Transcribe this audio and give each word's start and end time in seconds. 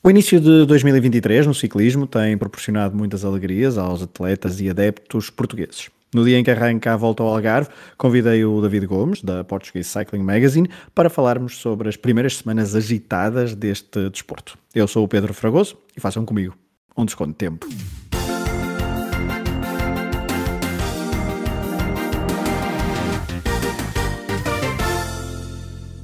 O 0.00 0.08
início 0.08 0.40
de 0.40 0.64
2023 0.64 1.44
no 1.44 1.52
ciclismo 1.52 2.06
tem 2.06 2.38
proporcionado 2.38 2.96
muitas 2.96 3.24
alegrias 3.24 3.76
aos 3.76 4.00
atletas 4.00 4.60
e 4.60 4.70
adeptos 4.70 5.28
portugueses. 5.28 5.90
No 6.14 6.24
dia 6.24 6.38
em 6.38 6.44
que 6.44 6.52
arranca 6.52 6.94
a 6.94 6.96
volta 6.96 7.22
ao 7.22 7.34
Algarve, 7.34 7.68
convidei 7.96 8.44
o 8.44 8.60
David 8.62 8.86
Gomes, 8.86 9.20
da 9.22 9.42
Portuguese 9.42 9.88
Cycling 9.88 10.22
Magazine, 10.22 10.70
para 10.94 11.10
falarmos 11.10 11.58
sobre 11.58 11.88
as 11.88 11.96
primeiras 11.96 12.36
semanas 12.36 12.76
agitadas 12.76 13.56
deste 13.56 14.08
desporto. 14.08 14.56
Eu 14.72 14.86
sou 14.86 15.04
o 15.04 15.08
Pedro 15.08 15.34
Fragoso 15.34 15.76
e 15.96 16.00
façam 16.00 16.24
comigo 16.24 16.56
um 16.96 17.04
desconto 17.04 17.32
de 17.32 17.36
tempo. 17.36 17.66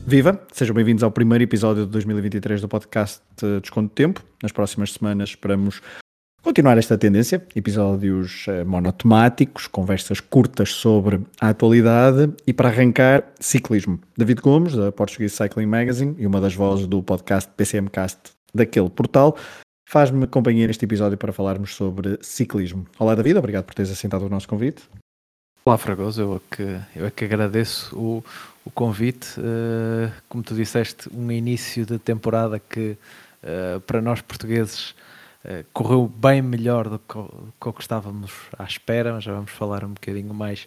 Viva! 0.06 0.38
Sejam 0.52 0.74
bem-vindos 0.74 1.02
ao 1.02 1.10
primeiro 1.10 1.44
episódio 1.44 1.86
de 1.86 1.90
2023 1.90 2.60
do 2.60 2.68
podcast 2.68 3.22
Desconto 3.62 3.88
de 3.88 3.94
Tempo. 3.94 4.22
Nas 4.42 4.52
próximas 4.52 4.92
semanas 4.92 5.30
esperamos 5.30 5.80
continuar 6.42 6.76
esta 6.76 6.98
tendência, 6.98 7.42
episódios 7.56 8.44
eh, 8.46 8.64
monotemáticos, 8.64 9.66
conversas 9.66 10.20
curtas 10.20 10.72
sobre 10.72 11.22
a 11.40 11.48
atualidade 11.48 12.30
e 12.46 12.52
para 12.52 12.68
arrancar, 12.68 13.24
ciclismo. 13.40 13.98
David 14.14 14.42
Gomes, 14.42 14.74
da 14.74 14.92
Portuguese 14.92 15.34
Cycling 15.34 15.66
Magazine 15.66 16.14
e 16.18 16.26
uma 16.26 16.38
das 16.38 16.54
vozes 16.54 16.86
do 16.86 17.02
podcast 17.02 17.50
PCMcast 17.56 18.18
daquele 18.54 18.90
portal, 18.90 19.38
faz-me 19.88 20.26
companhia 20.26 20.66
neste 20.66 20.84
episódio 20.84 21.16
para 21.16 21.32
falarmos 21.32 21.74
sobre 21.74 22.18
ciclismo. 22.20 22.86
Olá 22.98 23.14
David, 23.14 23.38
obrigado 23.38 23.64
por 23.64 23.74
teres 23.74 23.90
aceitado 23.90 24.26
o 24.26 24.28
nosso 24.28 24.48
convite. 24.48 24.82
Olá 25.64 25.78
Fragoso, 25.78 26.20
eu 26.20 26.36
é 26.36 26.54
que, 26.54 26.80
eu 26.94 27.06
é 27.06 27.10
que 27.10 27.24
agradeço 27.24 27.98
o, 27.98 28.22
o 28.64 28.70
convite. 28.70 29.38
Uh, 29.38 30.10
como 30.28 30.42
tu 30.42 30.54
disseste, 30.54 31.08
um 31.14 31.30
início 31.30 31.84
de 31.84 31.98
temporada 31.98 32.58
que 32.58 32.96
uh, 33.42 33.80
para 33.80 34.00
nós 34.00 34.20
portugueses 34.22 34.90
uh, 35.44 35.64
correu 35.72 36.08
bem 36.08 36.40
melhor 36.40 36.88
do 36.88 36.98
que, 36.98 37.14
do 37.14 37.72
que 37.72 37.80
estávamos 37.80 38.32
à 38.58 38.64
espera, 38.64 39.12
mas 39.12 39.24
já 39.24 39.32
vamos 39.32 39.50
falar 39.50 39.84
um 39.84 39.92
bocadinho 39.92 40.32
mais, 40.32 40.66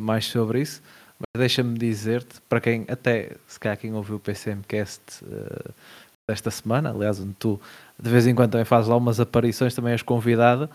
mais 0.00 0.26
sobre 0.26 0.60
isso. 0.60 0.82
Mas 1.18 1.40
deixa-me 1.40 1.78
dizer-te, 1.78 2.40
para 2.48 2.60
quem 2.60 2.84
até 2.88 3.32
se 3.46 3.58
calhar 3.58 3.76
quem 3.76 3.92
ouviu 3.92 4.16
o 4.16 4.20
PCMcast 4.20 5.24
desta 6.26 6.50
semana, 6.50 6.90
aliás, 6.90 7.20
onde 7.20 7.34
tu 7.34 7.60
de 8.00 8.10
vez 8.10 8.26
em 8.26 8.34
quando 8.34 8.52
também 8.52 8.64
fazes 8.64 8.88
lá 8.88 8.96
umas 8.96 9.20
aparições, 9.20 9.74
também 9.74 9.92
és 9.92 10.02
convidado. 10.02 10.68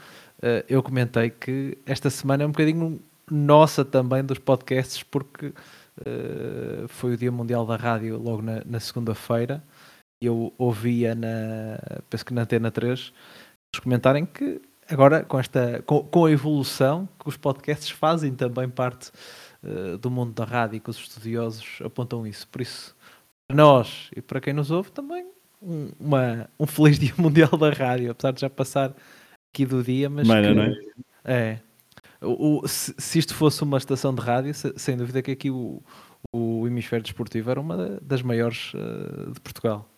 eu 0.67 0.81
comentei 0.81 1.29
que 1.29 1.77
esta 1.85 2.09
semana 2.09 2.43
é 2.43 2.45
um 2.45 2.51
bocadinho 2.51 2.99
nossa 3.29 3.83
também 3.83 4.23
dos 4.23 4.39
podcasts, 4.39 5.03
porque 5.03 5.51
uh, 6.05 6.87
foi 6.87 7.13
o 7.13 7.17
Dia 7.17 7.31
Mundial 7.31 7.65
da 7.65 7.75
Rádio 7.75 8.17
logo 8.17 8.41
na, 8.41 8.61
na 8.65 8.79
segunda-feira. 8.79 9.63
Eu 10.21 10.53
ouvia 10.57 11.15
na, 11.15 11.79
penso 12.09 12.25
que 12.25 12.33
na 12.33 12.41
Antena 12.41 12.71
3, 12.71 12.99
eles 12.99 13.83
comentarem 13.83 14.25
que 14.25 14.61
agora 14.89 15.23
com 15.23 15.39
esta 15.39 15.81
com, 15.85 16.03
com, 16.03 16.25
a 16.25 16.31
evolução 16.31 17.07
que 17.19 17.29
os 17.29 17.37
podcasts 17.37 17.89
fazem 17.89 18.33
também 18.33 18.67
parte 18.67 19.11
uh, 19.63 19.97
do 19.97 20.09
mundo 20.11 20.33
da 20.33 20.43
rádio 20.43 20.77
e 20.77 20.79
que 20.79 20.89
os 20.89 20.97
estudiosos 20.97 21.79
apontam 21.83 22.25
isso. 22.27 22.47
Por 22.47 22.61
isso, 22.61 22.95
para 23.47 23.55
nós 23.55 24.09
e 24.15 24.21
para 24.21 24.41
quem 24.41 24.53
nos 24.53 24.71
ouve, 24.71 24.91
também 24.91 25.25
um, 25.61 25.91
uma, 25.99 26.49
um 26.59 26.65
feliz 26.65 26.97
Dia 26.99 27.13
Mundial 27.17 27.51
da 27.57 27.69
Rádio, 27.69 28.11
apesar 28.11 28.31
de 28.31 28.41
já 28.41 28.49
passar 28.49 28.93
aqui 29.53 29.65
do 29.65 29.83
dia, 29.83 30.09
mas 30.09 30.27
Mano, 30.27 30.47
que, 30.47 30.53
não 30.53 30.63
é? 30.63 30.73
é 31.25 31.59
o, 32.21 32.67
se, 32.67 32.93
se, 32.97 33.19
isto 33.19 33.33
fosse 33.33 33.63
uma 33.63 33.77
estação 33.77 34.13
de 34.13 34.21
rádio, 34.21 34.53
se, 34.53 34.73
sem 34.75 34.97
dúvida 34.97 35.21
que 35.21 35.31
aqui 35.31 35.49
o, 35.49 35.81
o 36.33 36.67
hemisfério 36.67 37.03
desportivo 37.03 37.49
era 37.49 37.59
uma 37.59 37.99
das 38.01 38.21
maiores 38.21 38.73
uh, 38.73 39.31
de 39.31 39.39
Portugal. 39.39 39.89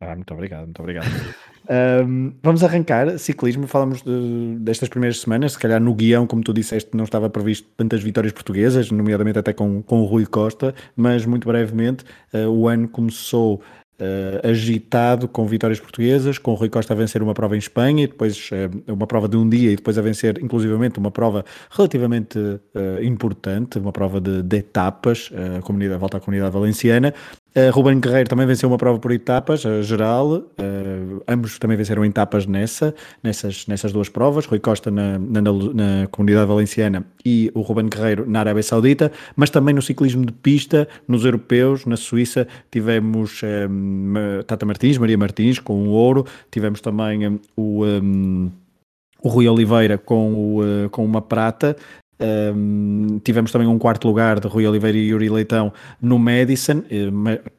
Ah, 0.00 0.14
muito 0.14 0.34
obrigado, 0.34 0.64
muito 0.64 0.80
obrigado. 0.80 1.06
um, 2.06 2.34
vamos 2.42 2.62
arrancar 2.62 3.18
ciclismo. 3.18 3.66
Falamos 3.66 4.02
de, 4.02 4.56
destas 4.58 4.88
primeiras 4.88 5.20
semanas. 5.20 5.52
Se 5.52 5.58
calhar 5.58 5.80
no 5.80 5.94
guião, 5.94 6.26
como 6.26 6.42
tu 6.42 6.52
disseste, 6.52 6.90
não 6.94 7.04
estava 7.04 7.30
previsto 7.30 7.66
tantas 7.76 8.02
vitórias 8.02 8.32
portuguesas, 8.32 8.90
nomeadamente 8.90 9.38
até 9.38 9.52
com, 9.52 9.82
com 9.82 10.02
o 10.02 10.04
Rui 10.04 10.26
Costa, 10.26 10.74
mas 10.96 11.24
muito 11.24 11.48
brevemente 11.48 12.04
uh, 12.34 12.48
o 12.48 12.68
ano 12.68 12.88
começou 12.88 13.62
uh, 14.00 14.48
agitado 14.48 15.28
com 15.28 15.46
vitórias 15.46 15.80
portuguesas, 15.80 16.38
com 16.38 16.52
o 16.52 16.54
Rui 16.54 16.68
Costa 16.68 16.92
a 16.92 16.96
vencer 16.96 17.22
uma 17.22 17.34
prova 17.34 17.54
em 17.54 17.58
Espanha 17.58 18.04
e 18.04 18.06
depois 18.06 18.50
uh, 18.50 18.92
uma 18.92 19.06
prova 19.06 19.28
de 19.28 19.36
um 19.36 19.48
dia 19.48 19.70
e 19.72 19.76
depois 19.76 19.98
a 19.98 20.02
vencer 20.02 20.42
inclusivamente 20.42 20.98
uma 20.98 21.10
prova 21.10 21.44
relativamente 21.70 22.38
uh, 22.38 22.60
importante, 23.02 23.78
uma 23.78 23.92
prova 23.92 24.20
de, 24.20 24.42
de 24.42 24.56
etapas, 24.56 25.30
a, 25.58 25.62
comunidade, 25.62 25.96
a 25.96 25.98
volta 25.98 26.16
à 26.16 26.20
comunidade 26.20 26.52
valenciana, 26.52 27.14
Uh, 27.56 27.70
Ruben 27.70 28.00
Guerreiro 28.00 28.28
também 28.28 28.48
venceu 28.48 28.68
uma 28.68 28.76
prova 28.76 28.98
por 28.98 29.12
etapas, 29.12 29.64
a 29.64 29.80
geral. 29.80 30.38
Uh, 30.38 31.22
ambos 31.28 31.56
também 31.56 31.76
venceram 31.76 32.04
etapas 32.04 32.46
nessa, 32.46 32.92
nessas, 33.22 33.68
nessas 33.68 33.92
duas 33.92 34.08
provas. 34.08 34.44
Rui 34.44 34.58
Costa 34.58 34.90
na, 34.90 35.20
na, 35.20 35.40
na, 35.40 36.06
comunidade 36.10 36.48
valenciana 36.48 37.06
e 37.24 37.52
o 37.54 37.60
Ruben 37.60 37.88
Guerreiro 37.88 38.28
na 38.28 38.40
Arábia 38.40 38.62
Saudita, 38.62 39.12
mas 39.36 39.50
também 39.50 39.72
no 39.72 39.80
ciclismo 39.80 40.26
de 40.26 40.32
pista, 40.32 40.88
nos 41.06 41.24
europeus, 41.24 41.86
na 41.86 41.96
Suíça, 41.96 42.48
tivemos 42.72 43.40
um, 43.44 44.14
Tata 44.44 44.66
Martins, 44.66 44.98
Maria 44.98 45.16
Martins 45.16 45.60
com 45.60 45.88
o 45.88 45.90
ouro, 45.90 46.26
tivemos 46.50 46.80
também 46.80 47.28
um, 47.28 47.38
o. 47.56 47.84
Um, 47.84 48.50
o 49.22 49.28
Rui 49.28 49.48
Oliveira 49.48 49.96
com, 49.96 50.34
o, 50.34 50.90
com 50.90 51.02
uma 51.02 51.22
prata 51.22 51.74
um, 52.20 53.18
tivemos 53.24 53.50
também 53.50 53.66
um 53.66 53.78
quarto 53.78 54.06
lugar 54.06 54.38
de 54.38 54.46
Rui 54.46 54.66
Oliveira 54.66 54.96
e 54.96 55.08
Yuri 55.08 55.28
Leitão 55.28 55.72
no 56.00 56.18
Madison. 56.18 56.82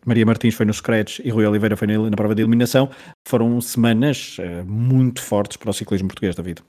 Maria 0.06 0.26
Martins 0.26 0.56
foi 0.56 0.66
no 0.66 0.74
Scratch 0.74 1.20
e 1.20 1.30
Rui 1.30 1.46
Oliveira 1.46 1.76
foi 1.76 1.88
na, 1.88 2.16
prova 2.16 2.34
de 2.34 2.42
eliminação. 2.42 2.90
Foram 3.28 3.60
semanas 3.60 4.38
uh, 4.40 4.66
muito 4.66 5.22
fortes 5.22 5.58
para 5.58 5.70
o 5.70 5.74
ciclismo 5.74 6.08
português, 6.08 6.36
David. 6.36 6.62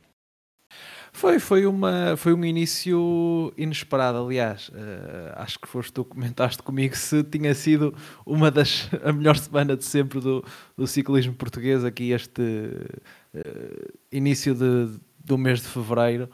Foi, 1.12 1.38
foi, 1.38 1.64
uma, 1.64 2.14
foi 2.18 2.34
um 2.34 2.44
início 2.44 3.50
inesperado, 3.56 4.18
aliás. 4.18 4.68
Uh, 4.68 5.32
acho 5.36 5.58
que 5.58 5.66
foste 5.66 5.90
tu 5.92 6.04
que 6.04 6.10
comentaste 6.10 6.62
comigo 6.62 6.94
se 6.94 7.22
tinha 7.24 7.54
sido 7.54 7.94
uma 8.26 8.50
das 8.50 8.90
a 9.02 9.12
melhor 9.12 9.36
semana 9.38 9.76
de 9.76 9.84
sempre 9.84 10.20
do, 10.20 10.44
do 10.76 10.86
ciclismo 10.86 11.32
português 11.32 11.84
aqui 11.84 12.10
este 12.10 12.42
uh, 12.42 13.92
início 14.12 14.54
de, 14.54 14.98
do 15.24 15.38
mês 15.38 15.62
de 15.62 15.68
fevereiro 15.68 16.28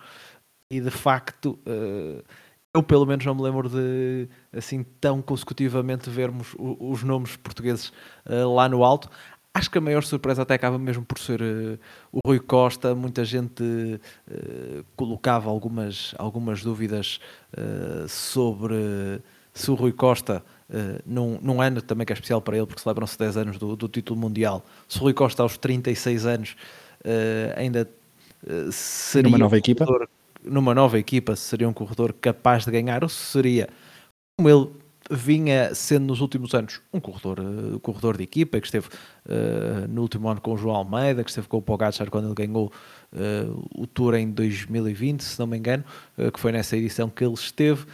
e 0.73 0.81
de 0.81 0.91
facto 0.91 1.59
uh, 1.67 2.25
eu 2.73 2.83
pelo 2.83 3.05
menos 3.05 3.27
não 3.27 3.35
me 3.35 3.43
lembro 3.43 3.69
de 3.69 4.27
assim 4.57 4.83
tão 4.99 5.21
consecutivamente 5.21 6.09
vermos 6.09 6.57
os 6.59 7.03
nomes 7.03 7.37
portugueses 7.37 7.93
uh, 8.25 8.51
lá 8.55 8.67
no 8.71 8.83
alto. 8.83 9.11
Acho 9.55 9.71
que 9.71 9.77
a 9.77 9.83
maior 9.83 10.03
surpresa 10.03 10.41
até 10.41 10.55
acaba 10.55 10.79
mesmo 10.79 11.05
por 11.05 11.19
ser 11.19 11.43
uh, 11.43 11.79
o 12.11 12.21
Rui 12.27 12.41
Costa. 12.41 12.95
Muita 12.95 13.23
gente 13.23 13.63
colocava 14.97 15.51
algumas, 15.51 16.15
algumas 16.17 16.63
dúvidas 16.63 17.21
sobre 18.09 19.21
se 19.53 19.71
o 19.71 19.75
Rui 19.75 19.93
Costa, 19.93 20.43
num, 21.05 21.39
num 21.43 21.61
ano 21.61 21.83
também 21.83 22.07
que 22.07 22.15
é 22.15 22.15
especial 22.15 22.41
para 22.41 22.57
ele, 22.57 22.65
porque 22.65 22.81
celebram-se 22.81 23.19
10 23.19 23.37
anos 23.37 23.59
do, 23.59 23.77
do 23.77 23.89
título 23.89 24.19
mundial, 24.19 24.65
se 24.89 24.99
o 24.99 25.03
Rui 25.03 25.13
Costa 25.13 25.43
aos 25.43 25.59
36 25.59 26.25
anos 26.25 26.57
ainda 27.55 27.87
seria 28.71 29.29
uma 29.29 29.37
nova 29.37 29.59
equipa 29.59 29.85
numa 30.45 30.75
nova 30.75 30.99
equipa 30.99 31.37
seria 31.37 31.69
um 31.69 31.73
corredor 31.73 32.13
capaz 32.13 32.65
de 32.65 32.71
ganhar 32.71 33.03
ou 33.03 33.09
se 33.09 33.17
seria 33.17 33.69
como 34.37 34.49
ele 34.49 34.83
vinha 35.11 35.75
sendo 35.75 36.07
nos 36.07 36.21
últimos 36.21 36.55
anos 36.55 36.81
um 36.93 37.01
corredor, 37.01 37.41
uh, 37.41 37.81
corredor 37.81 38.17
de 38.17 38.25
equipa 38.25 38.61
que 38.61 38.67
esteve 38.67 38.87
uh, 38.87 39.89
no 39.89 40.03
último 40.03 40.29
ano 40.29 40.41
com 40.41 40.53
o 40.53 40.57
João 40.57 40.77
Almeida, 40.77 41.25
que 41.25 41.31
esteve 41.31 41.49
com 41.49 41.59
o 41.59 41.63
Pogacar 41.63 42.11
quando 42.11 42.27
ele 42.27 42.35
ganhou 42.35 42.73
uh, 43.13 43.69
o 43.75 43.87
Tour 43.87 44.15
em 44.15 44.31
2020, 44.31 45.23
se 45.23 45.39
não 45.39 45.47
me 45.47 45.59
engano, 45.59 45.85
que 46.33 46.39
foi 46.39 46.53
nessa 46.53 46.77
edição 46.77 47.09
que 47.09 47.25
ele 47.25 47.35
esteve. 47.35 47.85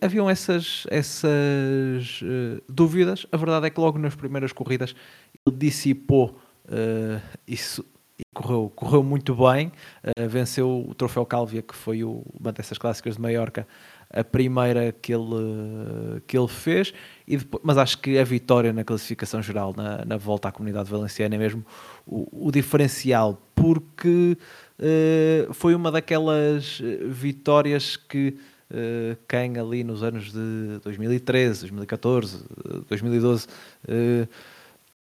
haviam 0.00 0.28
essas, 0.28 0.86
essas 0.88 2.22
dúvidas. 2.68 3.26
A 3.32 3.36
verdade 3.36 3.66
é 3.66 3.70
que 3.70 3.80
logo 3.80 3.98
nas 3.98 4.14
primeiras 4.14 4.52
corridas 4.52 4.94
ele 5.46 5.56
dissipou 5.56 6.38
isso 7.46 7.84
correu, 8.42 8.72
correu 8.74 9.02
muito 9.02 9.34
bem, 9.34 9.68
uh, 10.04 10.28
venceu 10.28 10.86
o 10.88 10.94
Troféu 10.94 11.24
Cálvia, 11.24 11.62
que 11.62 11.74
foi 11.74 12.04
o, 12.04 12.22
uma 12.38 12.52
dessas 12.52 12.76
clássicas 12.76 13.14
de 13.14 13.20
Maiorca, 13.22 13.66
a 14.10 14.22
primeira 14.22 14.92
que 14.92 15.14
ele, 15.14 16.20
que 16.26 16.36
ele 16.36 16.48
fez, 16.48 16.92
e 17.26 17.38
depois, 17.38 17.62
mas 17.64 17.78
acho 17.78 17.98
que 17.98 18.18
a 18.18 18.24
vitória 18.24 18.72
na 18.72 18.84
classificação 18.84 19.40
geral, 19.40 19.72
na, 19.74 20.04
na 20.04 20.16
volta 20.18 20.48
à 20.48 20.52
comunidade 20.52 20.90
valenciana, 20.90 21.34
é 21.34 21.38
mesmo 21.38 21.64
o, 22.06 22.48
o 22.48 22.52
diferencial, 22.52 23.40
porque 23.54 24.36
uh, 24.78 25.54
foi 25.54 25.74
uma 25.74 25.90
daquelas 25.90 26.80
vitórias 27.08 27.96
que 27.96 28.36
quem 29.28 29.58
ali 29.58 29.84
nos 29.84 30.02
anos 30.02 30.32
de 30.32 30.80
2013, 30.82 31.60
2014, 31.60 32.42
2012 32.88 33.46
uh, 33.46 34.28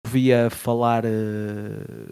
via 0.06 0.48
falar 0.50 1.04
uh, 1.04 1.08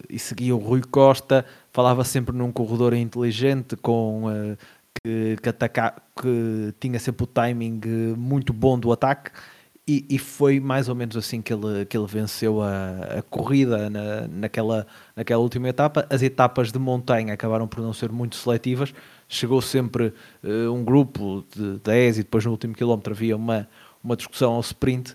e 0.09 0.19
seguia 0.19 0.55
o 0.55 0.59
Rui 0.59 0.83
Costa, 0.83 1.44
falava 1.73 2.05
sempre 2.05 2.37
num 2.37 2.53
corredor 2.53 2.94
inteligente 2.94 3.77
com 3.77 4.25
uh, 4.25 4.56
que, 5.03 5.37
que, 5.43 5.49
ataca, 5.49 5.94
que 6.21 6.75
tinha 6.81 6.99
sempre 6.99 7.25
o 7.25 7.27
timing 7.27 7.81
muito 8.17 8.53
bom 8.53 8.79
do 8.79 8.93
ataque 8.93 9.31
e, 9.88 10.05
e, 10.11 10.19
foi 10.19 10.59
mais 10.59 10.88
ou 10.88 10.97
menos 10.97 11.17
assim 11.17 11.41
que 11.41 11.53
ele, 11.53 11.85
que 11.85 11.97
ele 11.97 12.09
venceu 12.09 12.61
a, 12.61 13.19
a 13.19 13.23
corrida 13.23 13.89
na, 13.89 14.27
naquela, 14.27 14.85
naquela 15.15 15.41
última 15.41 15.69
etapa. 15.69 16.05
As 16.11 16.23
etapas 16.23 16.73
de 16.73 16.79
montanha 16.79 17.32
acabaram 17.32 17.69
por 17.69 17.81
não 17.81 17.93
ser 17.93 18.11
muito 18.11 18.35
seletivas. 18.35 18.93
Chegou 19.29 19.62
sempre 19.62 20.12
uh, 20.43 20.73
um 20.73 20.85
grupo 20.85 21.44
de 21.55 21.79
10 21.79 22.19
e 22.19 22.23
depois 22.25 22.44
no 22.44 22.50
último 22.50 22.75
quilómetro 22.75 23.12
havia 23.12 23.37
uma, 23.37 23.69
uma 24.03 24.17
discussão 24.17 24.55
ao 24.55 24.61
sprint. 24.61 25.15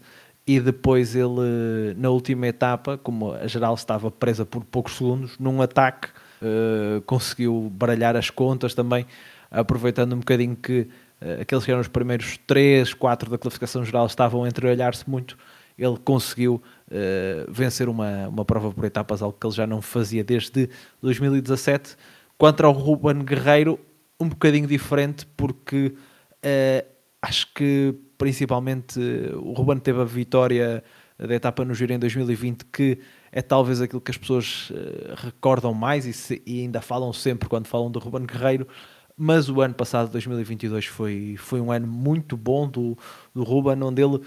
E 0.51 0.59
depois 0.59 1.15
ele, 1.15 1.93
na 1.95 2.09
última 2.09 2.45
etapa, 2.45 2.97
como 2.97 3.31
a 3.31 3.47
geral 3.47 3.73
estava 3.73 4.11
presa 4.11 4.45
por 4.45 4.65
poucos 4.65 4.97
segundos, 4.97 5.39
num 5.39 5.61
ataque, 5.61 6.09
uh, 6.41 6.99
conseguiu 7.03 7.71
baralhar 7.73 8.17
as 8.17 8.29
contas 8.29 8.73
também, 8.73 9.05
aproveitando 9.49 10.11
um 10.11 10.19
bocadinho 10.19 10.57
que 10.57 10.89
uh, 11.21 11.39
aqueles 11.39 11.63
que 11.63 11.71
eram 11.71 11.79
os 11.79 11.87
primeiros 11.87 12.37
3, 12.45 12.93
4 12.93 13.31
da 13.31 13.37
classificação 13.37 13.85
geral 13.85 14.05
estavam 14.05 14.43
a 14.43 14.49
entreolhar-se 14.49 15.09
muito, 15.09 15.37
ele 15.77 15.97
conseguiu 16.03 16.61
uh, 16.89 17.49
vencer 17.49 17.87
uma, 17.87 18.27
uma 18.27 18.43
prova 18.43 18.73
por 18.73 18.83
etapas, 18.83 19.21
algo 19.21 19.37
que 19.39 19.47
ele 19.47 19.55
já 19.55 19.65
não 19.65 19.81
fazia 19.81 20.21
desde 20.21 20.69
2017. 21.01 21.95
Quanto 22.37 22.65
ao 22.65 22.73
Ruben 22.73 23.23
Guerreiro, 23.23 23.79
um 24.19 24.27
bocadinho 24.27 24.67
diferente, 24.67 25.25
porque 25.37 25.95
acho 27.21 27.53
que 27.53 27.95
principalmente 28.21 28.99
o 29.35 29.53
Ruben 29.53 29.79
teve 29.79 29.99
a 29.99 30.05
vitória 30.05 30.83
da 31.17 31.33
etapa 31.33 31.65
no 31.65 31.73
Giro 31.73 31.91
em 31.91 31.97
2020, 31.97 32.65
que 32.65 32.99
é 33.31 33.41
talvez 33.41 33.81
aquilo 33.81 33.99
que 33.99 34.11
as 34.11 34.17
pessoas 34.17 34.71
recordam 35.17 35.73
mais 35.73 36.05
e, 36.05 36.13
se, 36.13 36.41
e 36.45 36.61
ainda 36.61 36.81
falam 36.81 37.11
sempre 37.11 37.49
quando 37.49 37.65
falam 37.65 37.89
do 37.89 37.97
Ruben 37.97 38.25
Guerreiro, 38.25 38.67
mas 39.17 39.49
o 39.49 39.61
ano 39.61 39.73
passado, 39.73 40.11
2022, 40.11 40.85
foi, 40.85 41.35
foi 41.37 41.59
um 41.61 41.71
ano 41.71 41.87
muito 41.87 42.37
bom 42.37 42.67
do, 42.67 42.97
do 43.33 43.43
Ruben, 43.43 43.81
onde 43.83 44.01
ele 44.01 44.15
uh, 44.15 44.23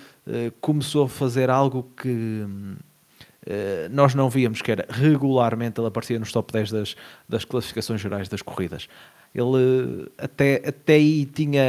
começou 0.61 1.07
a 1.07 1.09
fazer 1.09 1.51
algo 1.51 1.91
que 1.97 2.45
uh, 2.45 3.89
nós 3.91 4.15
não 4.15 4.29
víamos, 4.29 4.63
que 4.63 4.71
era 4.71 4.87
regularmente 4.89 5.81
ele 5.81 5.89
aparecia 5.89 6.19
nos 6.19 6.33
top 6.33 6.53
10 6.53 6.71
das, 6.71 6.97
das 7.29 7.45
classificações 7.45 8.01
gerais 8.01 8.29
das 8.29 8.43
corridas. 8.43 8.89
Ele 9.35 10.09
até, 10.17 10.63
até 10.65 10.95
aí 10.95 11.27
tinha 11.27 11.63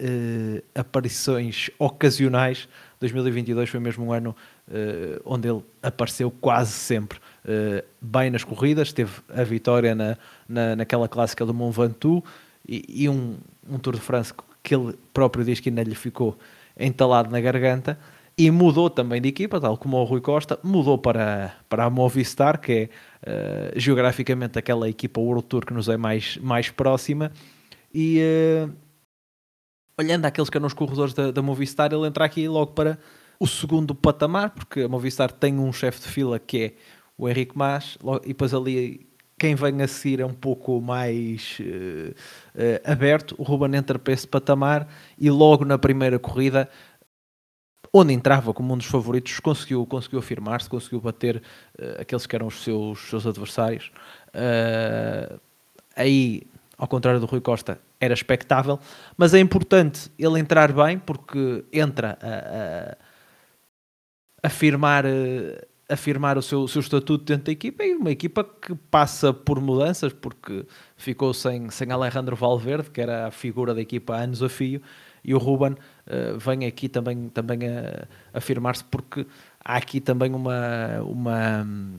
uh, 0.00 0.62
aparições 0.74 1.70
ocasionais. 1.78 2.68
2022 3.00 3.70
foi 3.70 3.80
mesmo 3.80 4.04
um 4.04 4.12
ano 4.12 4.36
onde 5.24 5.48
ele 5.48 5.62
apareceu 5.82 6.30
quase 6.30 6.72
sempre 6.72 7.18
bem 8.02 8.28
nas 8.28 8.42
corridas. 8.42 8.92
Teve 8.92 9.12
a 9.28 9.44
vitória 9.44 9.94
na, 9.94 10.18
na, 10.48 10.76
naquela 10.76 11.08
clássica 11.08 11.46
do 11.46 11.54
Mont 11.54 11.74
Ventoux 11.74 12.28
e, 12.68 13.04
e 13.04 13.08
um, 13.08 13.36
um 13.70 13.78
Tour 13.78 13.94
de 13.94 14.00
France 14.00 14.34
que 14.62 14.74
ele 14.74 14.98
próprio 15.14 15.44
diz 15.44 15.60
que 15.60 15.68
ainda 15.68 15.82
lhe 15.84 15.94
ficou 15.94 16.36
entalado 16.78 17.30
na 17.30 17.40
garganta 17.40 17.98
e 18.38 18.52
mudou 18.52 18.88
também 18.88 19.20
de 19.20 19.28
equipa, 19.28 19.60
tal 19.60 19.76
como 19.76 19.96
o 19.96 20.04
Rui 20.04 20.20
Costa, 20.20 20.60
mudou 20.62 20.96
para, 20.96 21.56
para 21.68 21.84
a 21.84 21.90
Movistar, 21.90 22.60
que 22.60 22.88
é 23.24 23.72
uh, 23.74 23.80
geograficamente 23.80 24.56
aquela 24.56 24.88
equipa 24.88 25.20
World 25.20 25.44
Tour 25.46 25.66
que 25.66 25.74
nos 25.74 25.88
é 25.88 25.96
mais, 25.96 26.36
mais 26.36 26.70
próxima. 26.70 27.32
E 27.92 28.20
uh, 28.22 28.72
olhando 29.98 30.24
aqueles 30.24 30.48
que 30.48 30.56
eram 30.56 30.68
os 30.68 30.72
corredores 30.72 31.12
da, 31.12 31.32
da, 31.32 31.42
Movistar, 31.42 31.92
ele 31.92 32.06
entra 32.06 32.24
aqui 32.24 32.46
logo 32.46 32.74
para 32.74 32.96
o 33.40 33.46
segundo 33.46 33.92
patamar, 33.92 34.50
porque 34.50 34.82
a 34.82 34.88
Movistar 34.88 35.32
tem 35.32 35.58
um 35.58 35.72
chefe 35.72 36.00
de 36.02 36.06
fila 36.06 36.38
que 36.38 36.62
é 36.62 36.72
o 37.16 37.28
Henrique 37.28 37.58
Mas, 37.58 37.98
e 38.22 38.28
depois 38.28 38.54
ali 38.54 39.08
quem 39.38 39.54
vem 39.54 39.80
a 39.82 39.88
seguir 39.88 40.20
é 40.20 40.26
um 40.26 40.34
pouco 40.34 40.80
mais 40.80 41.58
uh, 41.60 42.10
uh, 42.10 42.90
aberto. 42.90 43.36
O 43.38 43.44
Ruben 43.44 43.76
entra 43.76 43.98
para 43.98 44.12
esse 44.12 44.26
patamar 44.26 44.88
e 45.16 45.30
logo 45.30 45.64
na 45.64 45.78
primeira 45.78 46.18
corrida, 46.18 46.68
onde 47.98 48.12
entrava 48.12 48.52
como 48.54 48.74
um 48.74 48.76
dos 48.76 48.86
favoritos, 48.86 49.40
conseguiu, 49.40 49.84
conseguiu 49.86 50.18
afirmar-se, 50.18 50.68
conseguiu 50.68 51.00
bater 51.00 51.36
uh, 51.36 52.00
aqueles 52.00 52.26
que 52.26 52.36
eram 52.36 52.46
os 52.46 52.62
seus, 52.62 52.98
seus 53.08 53.26
adversários. 53.26 53.90
aí, 55.96 56.42
ao 56.76 56.86
contrário 56.86 57.20
do 57.20 57.26
Rui 57.26 57.40
Costa, 57.40 57.80
era 58.00 58.14
expectável, 58.14 58.78
mas 59.16 59.34
é 59.34 59.40
importante 59.40 60.10
ele 60.18 60.38
entrar 60.38 60.72
bem 60.72 60.98
porque 60.98 61.64
entra 61.72 62.16
a, 62.22 62.96
a 64.42 64.46
afirmar 64.46 65.04
afirmar 65.88 66.36
o 66.36 66.42
seu, 66.42 66.60
o 66.60 66.68
seu 66.68 66.80
estatuto 66.80 67.24
dentro 67.24 67.46
da 67.46 67.52
equipa 67.52 67.82
e 67.82 67.94
uma 67.94 68.10
equipa 68.10 68.44
que 68.44 68.74
passa 68.74 69.32
por 69.32 69.60
mudanças, 69.60 70.12
porque 70.12 70.66
ficou 70.96 71.32
sem, 71.32 71.70
sem 71.70 71.90
Alejandro 71.90 72.36
Valverde, 72.36 72.90
que 72.90 73.00
era 73.00 73.28
a 73.28 73.30
figura 73.30 73.74
da 73.74 73.80
equipa 73.80 74.14
há 74.14 74.20
anos 74.20 74.42
a 74.42 74.48
fio, 74.48 74.82
e 75.24 75.34
o 75.34 75.38
Ruben 75.38 75.76
uh, 76.08 76.38
vem 76.38 76.66
aqui 76.66 76.88
também, 76.88 77.28
também 77.28 77.68
a, 77.68 78.06
afirmar-se, 78.32 78.84
porque 78.84 79.26
há 79.64 79.76
aqui 79.76 80.00
também 80.00 80.34
uma, 80.34 81.00
uma 81.02 81.62
hum, 81.62 81.96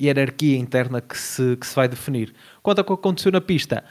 hierarquia 0.00 0.56
interna 0.56 1.00
que 1.00 1.18
se, 1.18 1.56
que 1.56 1.66
se 1.66 1.74
vai 1.74 1.88
definir. 1.88 2.34
Quanto 2.62 2.78
ao 2.78 2.84
que 2.84 2.92
aconteceu 2.92 3.32
na 3.32 3.40
pista, 3.40 3.84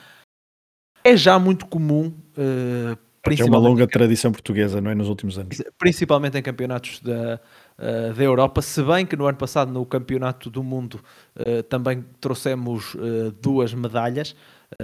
é 1.04 1.16
já 1.16 1.38
muito 1.38 1.66
comum. 1.66 2.14
Uh, 2.38 2.98
é 3.30 3.44
uma 3.44 3.58
longa 3.58 3.86
tradição 3.86 4.32
portuguesa, 4.32 4.80
não 4.80 4.90
é? 4.90 4.96
Nos 4.96 5.10
últimos 5.10 5.38
anos. 5.38 5.62
Principalmente 5.78 6.38
em 6.38 6.42
campeonatos 6.42 7.02
da, 7.02 7.42
uh, 7.78 8.14
da 8.14 8.24
Europa, 8.24 8.62
se 8.62 8.82
bem 8.82 9.06
que 9.06 9.18
no 9.18 9.26
ano 9.26 9.38
passado 9.38 9.70
no 9.70 9.86
Campeonato 9.86 10.50
do 10.50 10.64
Mundo 10.64 11.02
uh, 11.36 11.62
também 11.64 12.06
trouxemos 12.22 12.96
duas 13.42 13.74
medalhas, 13.74 14.34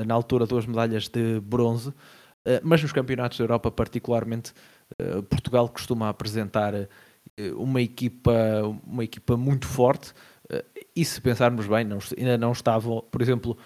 na 0.05 0.13
altura 0.13 0.45
duas 0.45 0.65
medalhas 0.65 1.07
de 1.07 1.39
bronze, 1.39 1.93
mas 2.63 2.81
nos 2.81 2.91
Campeonatos 2.91 3.37
da 3.37 3.43
Europa 3.43 3.71
particularmente 3.71 4.53
Portugal 5.29 5.69
costuma 5.69 6.09
apresentar 6.09 6.73
uma 7.55 7.81
equipa, 7.81 8.33
uma 8.85 9.03
equipa 9.03 9.37
muito 9.37 9.65
forte 9.65 10.13
e 10.95 11.03
se 11.03 11.19
pensarmos 11.21 11.67
bem, 11.67 11.83
não, 11.85 11.99
ainda 12.17 12.37
não 12.37 12.51
estavam, 12.51 13.03
por 13.09 13.21
exemplo, 13.21 13.57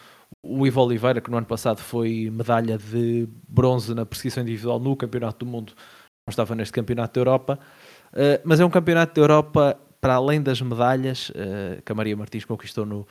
o 0.42 0.66
Ivo 0.66 0.82
Oliveira, 0.82 1.20
que 1.20 1.30
no 1.30 1.38
ano 1.38 1.48
passado 1.48 1.80
foi 1.80 2.30
medalha 2.32 2.78
de 2.78 3.28
bronze 3.48 3.94
na 3.94 4.06
perseguição 4.06 4.44
individual 4.44 4.80
no 4.80 4.96
Campeonato 4.96 5.44
do 5.44 5.52
Mundo, 5.52 5.74
não 5.76 6.32
estava 6.32 6.56
neste 6.56 6.74
Campeonato 6.74 7.16
da 7.16 7.20
Europa. 7.20 7.60
Mas 8.44 8.60
é 8.60 8.66
um 8.66 8.70
campeonato 8.70 9.16
da 9.16 9.22
Europa 9.22 9.80
para 10.00 10.16
além 10.16 10.42
das 10.42 10.62
medalhas 10.62 11.32
que 11.86 11.92
a 11.92 11.96
Maria 11.96 12.16
Martins 12.16 12.46
conquistou 12.46 12.86
no, 12.86 13.08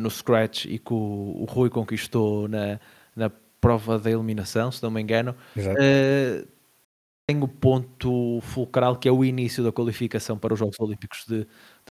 no 0.00 0.10
Scratch 0.10 0.66
e 0.66 0.78
que 0.78 0.92
o, 0.92 1.42
o, 1.42 1.44
Rui 1.44 1.68
conquistou 1.68 2.48
na, 2.48 2.78
na 3.14 3.30
prova 3.66 3.98
da 3.98 4.10
eliminação, 4.10 4.70
se 4.70 4.80
não 4.82 4.90
me 4.90 5.02
engano. 5.02 5.34
Uh, 5.56 6.46
tem 7.28 7.42
o 7.42 7.48
ponto 7.48 8.40
fulcral 8.42 8.94
que 8.96 9.08
é 9.08 9.12
o 9.12 9.24
início 9.24 9.64
da 9.64 9.72
qualificação 9.72 10.38
para 10.38 10.54
os 10.54 10.60
Jogos 10.60 10.78
Olímpicos 10.78 11.24
de, 11.26 11.40
de 11.40 11.46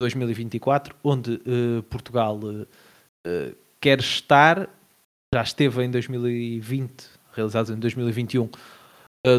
2024, 0.01 0.97
onde 1.05 1.41
Portugal 1.89 2.41
quer 3.81 4.01
estar, 4.01 4.69
já 5.33 5.43
esteve 5.43 5.85
em 5.85 5.91
2020, 5.93 7.07
realizados 7.33 7.71
em 7.71 7.79
2021, 7.79 8.51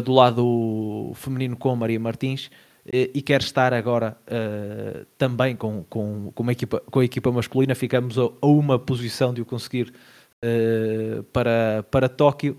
do 0.02 0.12
lado 0.14 1.12
feminino 1.14 1.58
com 1.58 1.68
a 1.68 1.76
Maria 1.76 2.00
Martins 2.00 2.50
e 2.84 3.22
quer 3.22 3.40
estar 3.40 3.72
agora 3.72 4.16
uh, 4.26 5.06
também 5.16 5.54
com, 5.54 5.84
com, 5.84 6.32
com, 6.32 6.50
equipa, 6.50 6.80
com 6.90 6.98
a 6.98 7.04
equipa 7.04 7.30
masculina. 7.30 7.74
Ficamos 7.74 8.18
a, 8.18 8.22
a 8.22 8.46
uma 8.46 8.78
posição 8.78 9.32
de 9.32 9.40
o 9.40 9.44
conseguir 9.44 9.92
uh, 10.42 11.22
para, 11.24 11.84
para 11.90 12.08
Tóquio. 12.08 12.58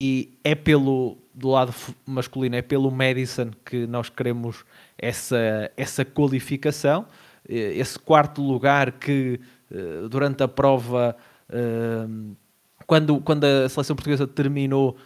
E 0.00 0.38
é 0.44 0.54
pelo 0.54 1.18
do 1.34 1.48
lado 1.48 1.74
masculino, 2.06 2.56
é 2.56 2.62
pelo 2.62 2.90
Madison 2.90 3.50
que 3.64 3.86
nós 3.86 4.08
queremos 4.08 4.64
essa, 4.96 5.70
essa 5.76 6.04
qualificação, 6.04 7.06
esse 7.48 7.96
quarto 7.98 8.42
lugar 8.42 8.92
que 8.92 9.40
uh, 9.70 10.08
durante 10.08 10.42
a 10.42 10.48
prova, 10.48 11.16
quando, 12.86 13.20
quando 13.20 13.44
a 13.44 13.68
seleção 13.68 13.96
portuguesa 13.96 14.26
terminou, 14.26 14.96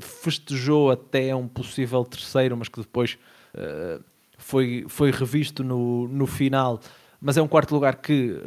festejou 0.00 0.90
até 0.90 1.34
um 1.34 1.48
possível 1.48 2.04
terceiro, 2.04 2.56
mas 2.56 2.68
que 2.68 2.80
depois 2.80 3.18
eh, 3.54 4.00
foi, 4.38 4.84
foi 4.88 5.10
revisto 5.10 5.62
no, 5.62 6.08
no 6.08 6.26
final, 6.26 6.80
mas 7.20 7.36
é 7.36 7.42
um 7.42 7.46
quarto 7.46 7.72
lugar 7.72 7.96
que 7.96 8.40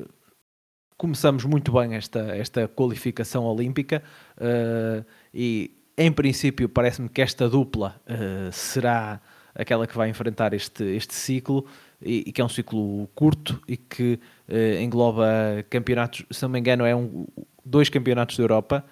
começamos 0.98 1.44
muito 1.44 1.72
bem 1.72 1.96
esta, 1.96 2.20
esta 2.36 2.68
qualificação 2.68 3.44
olímpica 3.46 4.02
uh, 4.38 5.06
e 5.34 5.72
em 5.98 6.12
princípio 6.12 6.68
parece-me 6.70 7.10
que 7.10 7.22
esta 7.22 7.50
dupla 7.50 8.02
uh, 8.08 8.52
será 8.52 9.22
aquela 9.54 9.88
que 9.88 9.96
vai 9.96 10.10
enfrentar 10.10 10.54
este, 10.54 10.84
este 10.84 11.14
ciclo 11.14 11.66
e, 12.02 12.26
e 12.28 12.32
que 12.32 12.42
é 12.42 12.46
um 12.46 12.50
ciclo 12.50 13.08
curto 13.14 13.62
e 13.68 13.78
que 13.78 14.20
uh, 14.50 14.82
engloba 14.82 15.28
campeonatos, 15.70 16.26
se 16.32 16.42
não 16.44 16.50
me 16.50 16.60
engano, 16.60 16.86
é 16.86 16.96
um, 16.96 17.26
dois 17.64 17.90
campeonatos 17.90 18.38
da 18.38 18.44
Europa, 18.44 18.86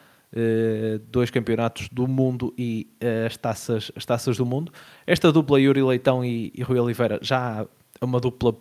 dois 1.11 1.29
campeonatos 1.29 1.87
do 1.89 2.07
mundo 2.07 2.51
e 2.57 2.87
as, 3.23 3.37
taças, 3.37 3.91
as 3.95 4.03
taças 4.03 4.35
do 4.35 4.43
mundo. 4.43 4.71
Esta 5.05 5.31
dupla 5.31 5.61
Yuri 5.61 5.83
Leitão 5.83 6.25
e, 6.25 6.51
e 6.55 6.63
Rui 6.63 6.79
Oliveira 6.79 7.19
já 7.21 7.67
é 8.01 8.03
uma 8.03 8.19
dupla 8.19 8.55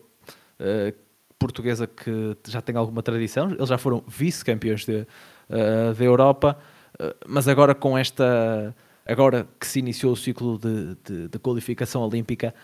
portuguesa 1.42 1.86
que 1.86 2.36
já 2.48 2.60
tem 2.60 2.76
alguma 2.76 3.02
tradição. 3.02 3.50
Eles 3.50 3.68
já 3.68 3.78
foram 3.78 4.02
vice-campeões 4.06 4.86
da 4.86 6.04
Europa, 6.04 6.58
mas 7.26 7.48
agora 7.48 7.74
com 7.74 7.98
esta 7.98 8.74
agora 9.06 9.46
que 9.58 9.66
se 9.66 9.78
iniciou 9.80 10.12
o 10.12 10.16
ciclo 10.16 10.58
de, 10.58 10.96
de, 11.04 11.28
de 11.28 11.38
qualificação 11.38 12.02
olímpica, 12.02 12.54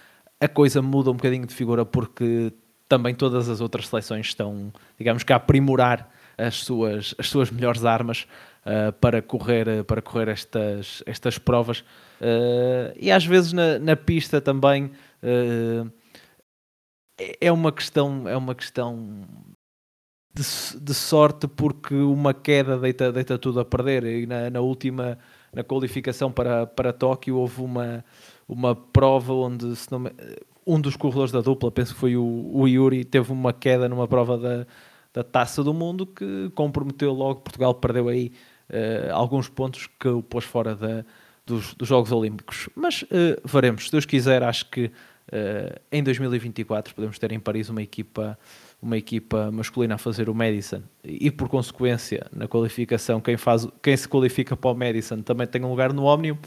a 0.40 0.48
coisa 0.48 0.80
muda 0.80 1.10
um 1.10 1.14
bocadinho 1.14 1.46
de 1.46 1.54
figura 1.54 1.84
porque 1.84 2.52
também 2.88 3.14
todas 3.14 3.48
as 3.48 3.60
outras 3.60 3.88
seleções 3.88 4.26
estão, 4.26 4.72
digamos 4.96 5.22
que, 5.22 5.32
a 5.32 5.36
aprimorar 5.36 6.10
as 6.36 6.56
suas, 6.56 7.14
as 7.18 7.28
suas 7.28 7.50
melhores 7.50 7.84
armas 7.84 8.26
uh, 8.64 8.92
para 8.94 9.20
correr, 9.20 9.84
para 9.84 10.00
correr 10.00 10.28
estas, 10.28 11.02
estas 11.04 11.36
provas. 11.36 11.80
Uh, 12.20 12.94
e 12.96 13.10
às 13.10 13.26
vezes 13.26 13.52
na, 13.52 13.78
na 13.78 13.96
pista 13.96 14.40
também 14.40 14.84
uh, 15.22 15.90
é 17.40 17.52
uma 17.52 17.72
questão, 17.72 18.28
é 18.28 18.36
uma 18.36 18.54
questão 18.54 19.26
de, 20.34 20.42
de, 20.80 20.94
sorte 20.94 21.48
porque 21.48 21.94
uma 21.94 22.32
queda 22.32 22.78
deita, 22.78 23.12
deita 23.12 23.38
tudo 23.38 23.60
a 23.60 23.64
perder. 23.64 24.04
E 24.04 24.26
na, 24.26 24.50
na 24.50 24.60
última 24.60 25.18
na 25.52 25.64
qualificação 25.64 26.30
para, 26.30 26.66
para 26.66 26.92
Tóquio 26.92 27.36
houve 27.36 27.62
uma, 27.62 28.04
uma 28.46 28.74
prova 28.74 29.32
onde 29.32 29.66
não, 29.90 30.04
um 30.66 30.80
dos 30.80 30.96
corredores 30.96 31.32
da 31.32 31.40
dupla, 31.40 31.70
penso 31.70 31.94
que 31.94 32.00
foi 32.00 32.16
o, 32.16 32.50
o 32.52 32.68
Yuri, 32.68 33.04
teve 33.04 33.32
uma 33.32 33.52
queda 33.52 33.88
numa 33.88 34.06
prova 34.06 34.36
da, 34.36 34.66
da 35.12 35.24
Taça 35.24 35.64
do 35.64 35.72
Mundo 35.72 36.06
que 36.06 36.50
comprometeu 36.54 37.12
logo. 37.12 37.40
Portugal 37.40 37.74
perdeu 37.74 38.08
aí 38.08 38.32
uh, 38.68 39.14
alguns 39.14 39.48
pontos 39.48 39.88
que 39.98 40.08
o 40.08 40.22
pôs 40.22 40.44
fora 40.44 40.76
da, 40.76 41.04
dos, 41.46 41.74
dos, 41.74 41.88
Jogos 41.88 42.12
Olímpicos. 42.12 42.68
Mas 42.76 43.02
uh, 43.02 43.40
veremos, 43.44 43.86
se 43.86 43.92
Deus 43.92 44.04
quiser, 44.04 44.42
acho 44.42 44.68
que 44.70 44.92
uh, 45.28 45.80
em 45.90 46.02
2024 46.02 46.94
podemos 46.94 47.18
ter 47.18 47.32
em 47.32 47.40
Paris 47.40 47.68
uma 47.68 47.82
equipa 47.82 48.38
uma 48.80 48.96
equipa 48.96 49.50
masculina 49.50 49.96
a 49.96 49.98
fazer 49.98 50.28
o 50.28 50.34
Madison. 50.34 50.82
E 51.02 51.30
por 51.30 51.48
consequência 51.48 52.26
na 52.32 52.46
qualificação 52.46 53.20
quem, 53.20 53.36
faz, 53.36 53.66
quem 53.82 53.96
se 53.96 54.08
qualifica 54.08 54.56
para 54.56 54.70
o 54.70 54.74
Madison 54.74 55.20
também 55.22 55.46
tem 55.46 55.64
um 55.64 55.70
lugar 55.70 55.92
no 55.92 56.04
Omnium 56.04 56.38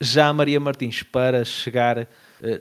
já 0.00 0.28
a 0.28 0.32
Maria 0.32 0.60
Martins 0.60 1.02
para 1.02 1.44
chegar 1.44 1.98
uh, 1.98 2.06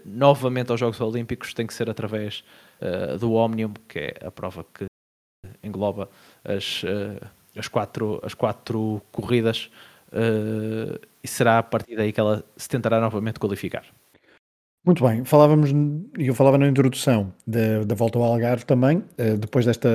novamente 0.06 0.72
aos 0.72 0.80
Jogos 0.80 1.02
Olímpicos 1.02 1.54
tem 1.54 1.66
que 1.66 1.74
ser 1.74 1.90
através 1.90 2.44
uh, 2.82 3.18
do 3.18 3.34
Omnium 3.34 3.74
que 3.88 4.00
é 4.00 4.14
a 4.26 4.32
prova 4.32 4.64
que 4.64 4.86
engloba 5.64 6.10
as, 6.44 6.84
as, 7.58 7.68
quatro, 7.68 8.20
as 8.24 8.36
quatro 8.36 9.02
corridas 9.12 9.70
e 11.24 11.28
será 11.28 11.58
a 11.58 11.64
partir 11.64 11.96
daí 11.96 12.12
que 12.12 12.20
ela 12.20 12.44
se 12.56 12.70
tentará 12.70 13.02
novamente 13.02 13.40
qualificar 13.40 13.84
muito 14.86 15.04
bem, 15.04 15.26
falávamos, 15.26 15.72
e 16.18 16.28
eu 16.28 16.36
falava 16.36 16.60
na 16.60 16.68
introdução 16.68 17.34
da, 17.46 17.84
da 17.84 17.96
volta 17.96 18.20
ao 18.20 18.24
Algarve 18.24 18.66
também, 18.66 18.98
uh, 18.98 19.36
depois 19.38 19.66
desta, 19.66 19.90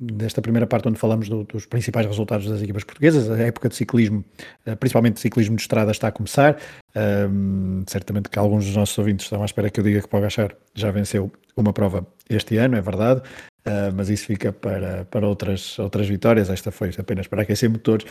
desta 0.00 0.40
primeira 0.40 0.66
parte 0.68 0.88
onde 0.88 0.98
falamos 0.98 1.28
do, 1.28 1.42
dos 1.42 1.66
principais 1.66 2.06
resultados 2.06 2.48
das 2.48 2.62
equipas 2.62 2.84
portuguesas, 2.84 3.28
a 3.28 3.38
época 3.38 3.68
de 3.68 3.74
ciclismo, 3.74 4.24
uh, 4.66 4.76
principalmente 4.76 5.14
de 5.14 5.20
ciclismo 5.20 5.56
de 5.56 5.62
estrada, 5.62 5.90
está 5.90 6.08
a 6.08 6.12
começar. 6.12 6.56
Uh, 6.90 7.82
certamente 7.88 8.28
que 8.28 8.38
alguns 8.38 8.66
dos 8.66 8.76
nossos 8.76 8.96
ouvintes 8.98 9.26
estão 9.26 9.42
à 9.42 9.44
espera 9.44 9.68
que 9.68 9.80
eu 9.80 9.84
diga 9.84 9.98
que 9.98 10.06
o 10.06 10.08
Pogachar 10.08 10.54
já 10.74 10.92
venceu 10.92 11.30
uma 11.56 11.72
prova 11.72 12.06
este 12.28 12.56
ano, 12.56 12.76
é 12.76 12.80
verdade, 12.80 13.20
uh, 13.66 13.92
mas 13.94 14.08
isso 14.10 14.26
fica 14.26 14.52
para, 14.52 15.06
para 15.06 15.26
outras, 15.26 15.76
outras 15.78 16.08
vitórias. 16.08 16.50
Esta 16.50 16.70
foi 16.70 16.90
apenas 16.96 17.26
para 17.26 17.42
aquecer 17.42 17.68
motores. 17.68 18.06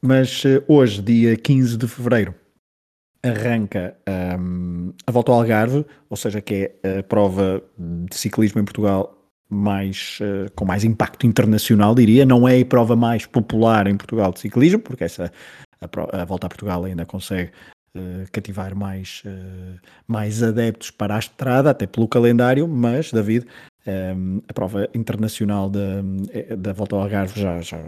mas 0.00 0.42
hoje, 0.66 1.02
dia 1.02 1.36
15 1.36 1.76
de 1.76 1.86
fevereiro, 1.86 2.34
arranca 3.22 3.96
um, 4.38 4.92
a 5.06 5.12
volta 5.12 5.32
ao 5.32 5.38
Algarve, 5.40 5.84
ou 6.08 6.16
seja, 6.16 6.40
que 6.40 6.72
é 6.82 6.98
a 6.98 7.02
prova 7.02 7.62
de 7.78 8.16
ciclismo 8.16 8.60
em 8.60 8.64
Portugal 8.64 9.16
mais, 9.48 10.18
uh, 10.20 10.50
com 10.54 10.64
mais 10.64 10.84
impacto 10.84 11.26
internacional, 11.26 11.94
diria. 11.94 12.24
Não 12.24 12.48
é 12.48 12.60
a 12.60 12.64
prova 12.64 12.94
mais 12.96 13.26
popular 13.26 13.86
em 13.86 13.96
Portugal 13.96 14.32
de 14.32 14.40
ciclismo, 14.40 14.80
porque 14.80 15.04
essa, 15.04 15.32
a, 15.80 16.22
a 16.22 16.24
volta 16.24 16.46
a 16.46 16.50
Portugal 16.50 16.84
ainda 16.84 17.04
consegue 17.04 17.50
uh, 17.96 18.30
cativar 18.32 18.74
mais, 18.74 19.22
uh, 19.26 19.78
mais 20.06 20.42
adeptos 20.42 20.90
para 20.90 21.16
a 21.16 21.18
estrada, 21.18 21.70
até 21.70 21.86
pelo 21.86 22.08
calendário, 22.08 22.66
mas, 22.68 23.12
David, 23.12 23.46
um, 23.86 24.40
a 24.48 24.52
prova 24.52 24.88
internacional 24.94 25.68
da, 25.68 26.02
da 26.56 26.72
volta 26.72 26.96
ao 26.96 27.02
Algarve 27.02 27.40
já, 27.40 27.60
já, 27.60 27.78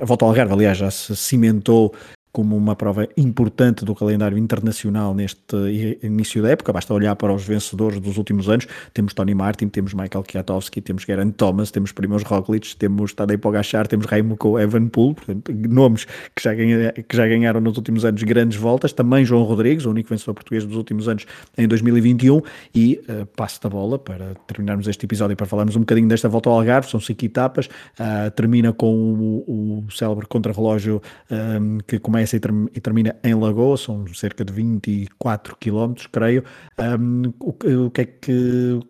a 0.00 0.04
volta 0.04 0.24
ao 0.24 0.30
Algarve 0.30 0.52
aliás 0.52 0.76
já 0.76 0.90
se 0.90 1.16
cimentou 1.16 1.94
como 2.38 2.56
uma 2.56 2.76
prova 2.76 3.08
importante 3.16 3.84
do 3.84 3.96
calendário 3.96 4.38
internacional 4.38 5.12
neste 5.12 5.56
início 6.04 6.40
da 6.40 6.50
época. 6.50 6.72
Basta 6.72 6.94
olhar 6.94 7.16
para 7.16 7.34
os 7.34 7.44
vencedores 7.44 7.98
dos 7.98 8.16
últimos 8.16 8.48
anos. 8.48 8.68
Temos 8.94 9.12
Tony 9.12 9.34
Martin, 9.34 9.66
temos 9.66 9.92
Michael 9.92 10.22
Kwiatkowski, 10.22 10.80
temos 10.80 11.02
Geraint 11.02 11.34
Thomas, 11.34 11.72
temos 11.72 11.90
Primoz 11.90 12.22
Roglic, 12.22 12.76
temos 12.76 13.12
Tadej 13.12 13.38
Pogacar, 13.38 13.88
temos 13.88 14.06
Remco 14.06 14.56
Evenepoel, 14.56 15.14
portanto, 15.14 15.52
nomes 15.68 16.06
que 16.32 16.40
já, 16.40 16.54
ganha, 16.54 16.92
que 16.92 17.16
já 17.16 17.26
ganharam 17.26 17.60
nos 17.60 17.76
últimos 17.76 18.04
anos 18.04 18.22
grandes 18.22 18.56
voltas. 18.56 18.92
Também 18.92 19.24
João 19.24 19.42
Rodrigues, 19.42 19.84
o 19.84 19.90
único 19.90 20.08
vencedor 20.08 20.34
português 20.34 20.64
dos 20.64 20.76
últimos 20.76 21.08
anos 21.08 21.26
em 21.56 21.66
2021. 21.66 22.40
E 22.72 23.00
uh, 23.08 23.26
passo 23.34 23.60
da 23.60 23.68
bola 23.68 23.98
para 23.98 24.36
terminarmos 24.46 24.86
este 24.86 25.04
episódio 25.06 25.32
e 25.32 25.36
para 25.36 25.46
falarmos 25.46 25.74
um 25.74 25.80
bocadinho 25.80 26.06
desta 26.06 26.28
volta 26.28 26.48
ao 26.48 26.60
Algarve. 26.60 26.88
São 26.88 27.00
cinco 27.00 27.24
etapas. 27.24 27.66
Uh, 27.66 28.30
termina 28.36 28.72
com 28.72 28.94
o, 28.94 29.84
o 29.88 29.90
célebre 29.90 30.24
contrarrelógio 30.28 31.02
um, 31.28 31.78
que 31.78 31.98
começa 31.98 32.27
começa 32.28 32.36
e, 32.36 32.40
term 32.40 32.66
e, 32.74 32.80
termina 32.80 33.16
em 33.24 33.34
Lagoa, 33.34 33.76
são 33.76 34.06
cerca 34.14 34.44
de 34.44 34.52
24 34.52 35.56
km, 35.56 35.94
creio. 36.12 36.44
Um, 36.78 37.32
o, 37.40 37.86
o, 37.86 37.90
que 37.90 38.00
é 38.00 38.04
que. 38.04 38.80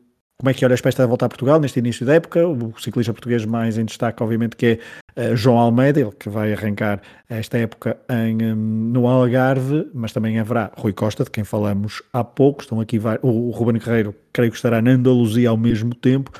Como 0.40 0.50
é 0.50 0.54
que 0.54 0.64
olhas 0.64 0.80
para 0.80 0.90
esta 0.90 1.04
volta 1.04 1.26
a 1.26 1.28
Portugal 1.28 1.59
neste 1.59 1.80
início 1.80 2.07
da 2.07 2.14
época? 2.14 2.47
O 2.47 2.73
ciclista 2.78 3.12
português 3.12 3.45
mais 3.45 3.76
em 3.76 3.85
destaque, 3.85 4.23
obviamente, 4.23 4.54
que 4.54 4.78
é 5.16 5.33
uh, 5.33 5.37
João 5.37 5.59
Almeida, 5.59 6.00
ele 6.00 6.12
que 6.12 6.28
vai 6.28 6.52
arrancar 6.52 7.02
esta 7.28 7.59
época 7.59 7.99
em, 8.09 8.40
um, 8.45 8.54
no 8.54 9.09
Algarve, 9.09 9.90
mas 9.92 10.12
também 10.12 10.38
haverá 10.38 10.71
Rui 10.76 10.92
Costa, 10.92 11.25
de 11.25 11.30
quem 11.30 11.42
falamos 11.42 12.00
há 12.12 12.23
pouco. 12.23 12.62
Estão 12.62 12.80
aqui 12.80 13.00
o, 13.21 13.28
o 13.28 13.50
Ruben 13.50 13.80
Guerreiro, 13.80 14.14
creio 14.33 14.52
que 14.52 14.57
estará 14.57 14.80
na 14.80 14.92
Andaluzia 14.92 15.50
ao 15.50 15.57
mesmo 15.57 15.92
tempo. 15.92 16.30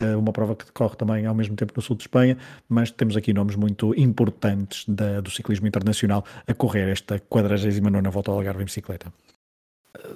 Eh, 0.00 0.16
uma 0.16 0.32
prova 0.32 0.54
que 0.54 0.64
decorre 0.64 0.96
também 0.96 1.26
ao 1.26 1.34
mesmo 1.34 1.56
tempo 1.56 1.72
no 1.74 1.82
sul 1.82 1.96
de 1.96 2.04
Espanha, 2.04 2.36
mas 2.68 2.90
temos 2.90 3.16
aqui 3.16 3.32
nomes 3.32 3.56
muito 3.56 3.92
importantes 3.98 4.84
da, 4.86 5.20
do 5.20 5.30
ciclismo 5.30 5.66
internacional 5.66 6.24
a 6.46 6.54
correr 6.54 6.88
esta 6.88 7.18
49 7.28 8.10
volta 8.10 8.30
ao 8.30 8.36
Algarve 8.36 8.62
em 8.62 8.66
bicicleta. 8.66 9.12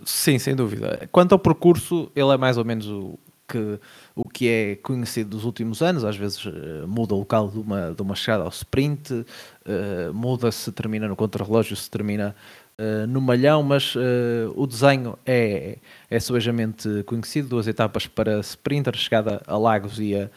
Sim, 0.04 0.38
sem 0.38 0.54
dúvida. 0.54 1.08
Quanto 1.10 1.32
ao 1.32 1.38
percurso, 1.38 2.12
ele 2.14 2.30
é 2.30 2.36
mais 2.36 2.56
ou 2.56 2.64
menos 2.64 2.86
o 2.86 3.18
que, 3.48 3.80
o 4.14 4.28
que 4.28 4.48
é 4.48 4.76
conhecido 4.76 5.30
dos 5.30 5.44
últimos 5.44 5.82
anos, 5.82 6.04
às 6.04 6.16
vezes 6.16 6.44
uh, 6.46 6.86
muda 6.86 7.14
o 7.14 7.18
local 7.18 7.48
de 7.48 7.58
uma, 7.58 7.92
de 7.92 8.00
uma 8.00 8.14
chegada 8.14 8.44
ao 8.44 8.48
sprint, 8.48 9.12
uh, 9.12 10.14
muda 10.14 10.50
se 10.50 10.70
termina 10.72 11.06
no 11.06 11.16
contrarrelógio, 11.16 11.76
se 11.76 11.90
termina 11.90 12.34
uh, 12.78 13.06
no 13.06 13.20
Malhão, 13.20 13.62
mas 13.62 13.94
uh, 13.94 14.52
o 14.54 14.66
desenho 14.66 15.18
é, 15.24 15.78
é 16.10 16.20
suavemente 16.20 17.02
conhecido. 17.04 17.48
Duas 17.48 17.66
etapas 17.66 18.06
para 18.06 18.40
sprinter, 18.40 18.96
chegada 18.96 19.42
a 19.46 19.56
Lagos 19.56 19.98
e 19.98 20.14
a, 20.14 20.30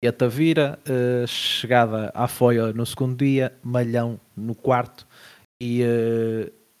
e 0.00 0.08
a 0.08 0.12
Tavira, 0.12 0.78
uh, 0.86 1.26
chegada 1.26 2.10
à 2.14 2.26
Foia 2.26 2.72
no 2.72 2.84
segundo 2.86 3.16
dia, 3.16 3.52
Malhão 3.62 4.18
no 4.36 4.54
quarto 4.54 5.06
e 5.60 5.82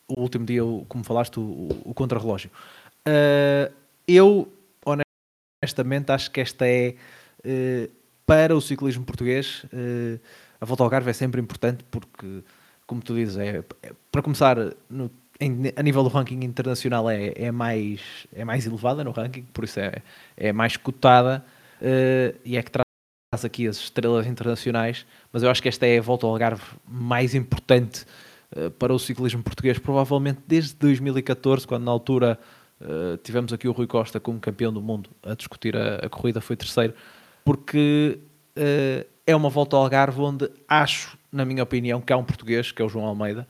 o 0.08 0.20
último 0.20 0.44
dia, 0.44 0.62
como 0.88 1.04
falaste, 1.04 1.38
o, 1.38 1.68
o 1.84 1.94
contrarrelógio. 1.94 2.50
eu, 4.08 4.52
honestamente, 4.84 6.10
acho 6.10 6.28
que 6.32 6.40
esta 6.40 6.66
é 6.66 6.96
para 8.26 8.56
o 8.56 8.60
ciclismo 8.60 9.04
português. 9.04 9.64
a 10.60 10.64
volta 10.66 10.82
ao 10.82 10.86
Algarve 10.86 11.10
é 11.10 11.12
sempre 11.12 11.40
importante 11.40 11.84
porque 11.92 12.42
como 12.92 13.00
tu 13.00 13.14
dizes, 13.14 13.38
é, 13.38 13.64
é 13.82 13.92
para 14.10 14.20
começar, 14.20 14.58
no, 14.90 15.10
em, 15.40 15.72
a 15.74 15.82
nível 15.82 16.02
do 16.02 16.10
ranking 16.10 16.44
internacional 16.44 17.08
é, 17.08 17.32
é, 17.36 17.50
mais, 17.50 18.02
é 18.34 18.44
mais 18.44 18.66
elevada 18.66 19.02
no 19.02 19.12
ranking, 19.12 19.44
por 19.50 19.64
isso 19.64 19.80
é, 19.80 20.02
é 20.36 20.52
mais 20.52 20.76
cotada 20.76 21.42
uh, 21.80 22.38
e 22.44 22.54
é 22.54 22.62
que 22.62 22.70
traz 22.70 22.84
aqui 23.42 23.66
as 23.66 23.78
estrelas 23.78 24.26
internacionais, 24.26 25.06
mas 25.32 25.42
eu 25.42 25.50
acho 25.50 25.62
que 25.62 25.70
esta 25.70 25.86
é 25.86 25.98
a 25.98 26.02
volta 26.02 26.26
ao 26.26 26.32
Algarve 26.32 26.62
mais 26.86 27.34
importante 27.34 28.04
uh, 28.54 28.70
para 28.72 28.92
o 28.92 28.98
ciclismo 28.98 29.42
português, 29.42 29.78
provavelmente 29.78 30.40
desde 30.46 30.74
2014, 30.74 31.66
quando 31.66 31.84
na 31.84 31.90
altura 31.90 32.38
uh, 32.78 33.16
tivemos 33.22 33.54
aqui 33.54 33.66
o 33.66 33.72
Rui 33.72 33.86
Costa 33.86 34.20
como 34.20 34.38
campeão 34.38 34.70
do 34.70 34.82
mundo 34.82 35.08
a 35.22 35.34
discutir 35.34 35.74
a, 35.78 35.96
a 35.96 36.10
corrida, 36.10 36.42
foi 36.42 36.56
terceiro, 36.56 36.92
porque 37.42 38.18
é 39.26 39.34
uma 39.34 39.48
volta 39.48 39.76
ao 39.76 39.82
Algarve 39.82 40.20
onde 40.20 40.50
acho 40.68 41.16
na 41.32 41.44
minha 41.44 41.62
opinião, 41.62 42.00
que 42.00 42.12
há 42.12 42.16
um 42.16 42.24
português, 42.24 42.70
que 42.70 42.82
é 42.82 42.84
o 42.84 42.88
João 42.88 43.06
Almeida, 43.06 43.48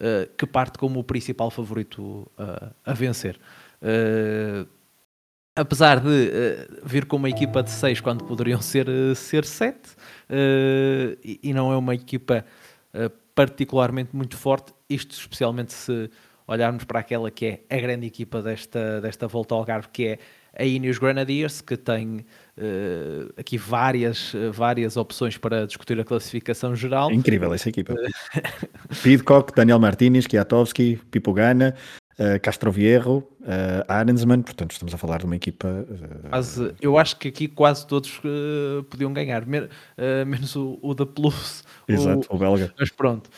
uh, 0.00 0.30
que 0.36 0.46
parte 0.46 0.78
como 0.78 1.00
o 1.00 1.04
principal 1.04 1.50
favorito 1.50 2.30
uh, 2.38 2.74
a 2.84 2.92
vencer. 2.92 3.40
Uh, 3.80 4.68
apesar 5.56 6.00
de 6.00 6.30
vir 6.84 7.06
com 7.06 7.16
uma 7.16 7.28
equipa 7.28 7.62
de 7.62 7.70
seis 7.70 8.00
quando 8.00 8.24
poderiam 8.24 8.60
ser, 8.60 8.86
ser 9.16 9.44
sete, 9.44 9.90
e, 11.22 11.40
e, 11.42 11.52
não 11.52 11.72
é 11.72 11.76
uma 11.76 11.94
equipa 11.94 12.46
particularmente 13.34 14.14
muito 14.14 14.38
forte, 14.38 14.72
isto 14.88 15.10
especialmente 15.10 15.72
se 15.72 16.08
olharmos 16.46 16.84
para 16.84 17.00
aquela 17.00 17.30
que 17.30 17.46
é 17.68 17.76
a 17.76 17.80
grande 17.80 18.06
equipa 18.06 18.40
desta, 18.40 19.00
desta 19.00 19.26
volta 19.26 19.54
ao 19.54 19.60
Algarve, 19.60 19.88
que 19.92 20.06
é 20.06 20.18
a 20.58 20.64
Ineos 20.64 20.98
Grenadiers, 20.98 21.60
que 21.60 21.76
tem 21.76 22.24
uh, 22.58 23.32
aqui 23.36 23.56
várias, 23.56 24.32
várias 24.52 24.96
opções 24.96 25.36
para 25.36 25.66
discutir 25.66 25.98
a 26.00 26.04
classificação 26.04 26.74
geral. 26.74 27.10
incrível 27.10 27.52
essa 27.54 27.68
equipa. 27.68 27.94
Pidcock, 29.02 29.54
Daniel 29.54 29.78
Martinez, 29.78 30.26
Kiatowski, 30.26 31.00
Pipo 31.10 31.32
Gana, 31.32 31.74
uh, 32.20 32.38
Castro 32.40 32.70
Vierro, 32.70 33.26
uh, 33.40 33.84
Arensman, 33.88 34.42
portanto 34.42 34.72
estamos 34.72 34.92
a 34.94 34.98
falar 34.98 35.18
de 35.18 35.24
uma 35.24 35.36
equipa... 35.36 35.68
Uh, 35.68 36.28
quase, 36.28 36.74
eu 36.80 36.98
acho 36.98 37.16
que 37.16 37.28
aqui 37.28 37.48
quase 37.48 37.86
todos 37.86 38.20
podiam 38.90 39.12
ganhar, 39.12 39.46
Men 39.46 39.68
menos 40.26 40.54
o, 40.54 40.78
o 40.82 40.94
da 40.94 41.06
Plus. 41.06 41.64
Exato, 41.88 42.28
o, 42.30 42.36
o 42.36 42.38
belga. 42.38 42.72
Mas 42.78 42.90
pronto, 42.90 43.30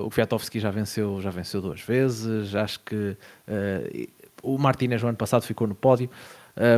o 0.00 0.10
Kwiatowski 0.10 0.58
já 0.58 0.70
venceu, 0.70 1.20
já 1.20 1.30
venceu 1.30 1.60
duas 1.60 1.80
vezes, 1.80 2.54
acho 2.54 2.80
que 2.80 3.16
o 4.42 4.58
Martínez 4.58 5.02
no 5.02 5.08
ano 5.08 5.16
passado 5.16 5.42
ficou 5.44 5.66
no 5.66 5.74
pódio. 5.74 6.10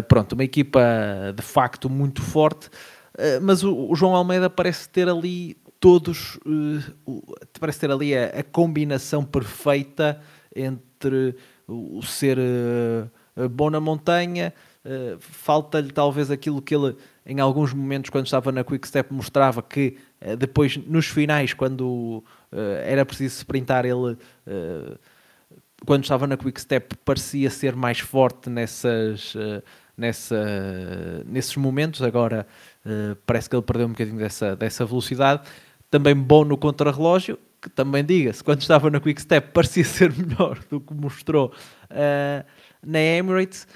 pronto, 0.08 0.32
uma 0.34 0.44
equipa 0.44 0.80
de 1.34 1.42
facto 1.42 1.88
muito 1.90 2.22
forte, 2.22 2.70
mas 3.42 3.64
o, 3.64 3.90
o, 3.90 3.96
João 3.96 4.14
Almeida 4.14 4.48
parece 4.50 4.88
ter 4.88 5.08
ali 5.08 5.56
todos, 5.80 6.38
parece 7.58 7.80
ter 7.80 7.90
ali 7.90 8.16
a, 8.16 8.26
a 8.26 8.42
combinação 8.42 9.24
perfeita 9.24 10.20
entre 10.54 11.36
o 11.66 12.02
ser 12.02 12.38
uh, 12.38 13.48
bom 13.48 13.70
na 13.70 13.80
montanha, 13.80 14.52
uh, 14.84 15.18
falta-lhe 15.18 15.90
talvez 15.90 16.30
aquilo 16.30 16.60
que 16.60 16.74
ele 16.74 16.96
em 17.26 17.40
alguns 17.40 17.72
momentos 17.72 18.10
quando 18.10 18.26
estava 18.26 18.52
na 18.52 18.62
Quick 18.62 18.86
Step 18.86 19.12
mostrava 19.12 19.62
que 19.62 19.96
uh, 20.20 20.36
depois 20.36 20.76
nos 20.76 21.06
finais 21.06 21.54
quando 21.54 22.22
era 22.84 23.04
preciso 23.04 23.38
sprintar 23.38 23.84
ele 23.84 24.16
quando 25.86 26.04
estava 26.04 26.26
na 26.26 26.36
Quick 26.36 26.60
Step 26.60 26.96
parecia 27.04 27.50
ser 27.50 27.76
mais 27.76 28.00
forte 28.00 28.48
nessas 28.48 29.36
nessa, 29.96 31.22
nesses 31.26 31.56
momentos. 31.56 32.02
Agora 32.02 32.46
parece 33.26 33.48
que 33.48 33.56
ele 33.56 33.62
perdeu 33.62 33.86
um 33.86 33.90
bocadinho 33.90 34.18
dessa, 34.18 34.56
dessa 34.56 34.84
velocidade. 34.84 35.42
Também 35.90 36.14
bom 36.14 36.44
no 36.44 36.56
contrarrelógio 36.56 37.38
que 37.64 37.70
também 37.70 38.04
diga-se, 38.04 38.44
quando 38.44 38.60
estava 38.60 38.90
na 38.90 39.00
Quick 39.00 39.22
Step 39.22 39.52
parecia 39.52 39.84
ser 39.84 40.12
melhor 40.12 40.58
do 40.68 40.80
que 40.80 40.92
mostrou 40.92 41.50
uh, 41.90 42.44
na 42.84 43.00
Emirates, 43.00 43.66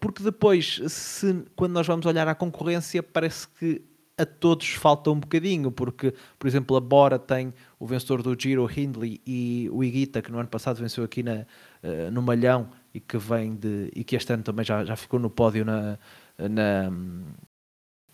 porque 0.00 0.22
depois, 0.22 0.80
se, 0.86 1.44
quando 1.54 1.72
nós 1.72 1.86
vamos 1.86 2.06
olhar 2.06 2.26
à 2.26 2.34
concorrência, 2.34 3.02
parece 3.02 3.46
que 3.46 3.82
a 4.18 4.26
todos 4.26 4.68
falta 4.70 5.10
um 5.10 5.20
bocadinho, 5.20 5.70
porque, 5.70 6.12
por 6.38 6.48
exemplo, 6.48 6.76
a 6.76 6.80
Bora 6.80 7.18
tem 7.18 7.54
o 7.78 7.86
vencedor 7.86 8.22
do 8.22 8.36
Giro, 8.38 8.68
Hindley, 8.68 9.20
e 9.24 9.68
o 9.72 9.84
Iguita, 9.84 10.20
que 10.20 10.32
no 10.32 10.38
ano 10.38 10.48
passado 10.48 10.76
venceu 10.76 11.04
aqui 11.04 11.22
na, 11.22 11.46
uh, 11.82 12.10
no 12.12 12.20
Malhão 12.20 12.68
e 12.92 12.98
que 12.98 13.16
vem 13.16 13.54
de 13.54 13.90
e 13.94 14.02
que 14.02 14.16
este 14.16 14.32
ano 14.32 14.42
também 14.42 14.64
já, 14.64 14.84
já 14.84 14.96
ficou 14.96 15.20
no 15.20 15.30
pódio 15.30 15.64
na, 15.64 15.98
na, 16.36 16.90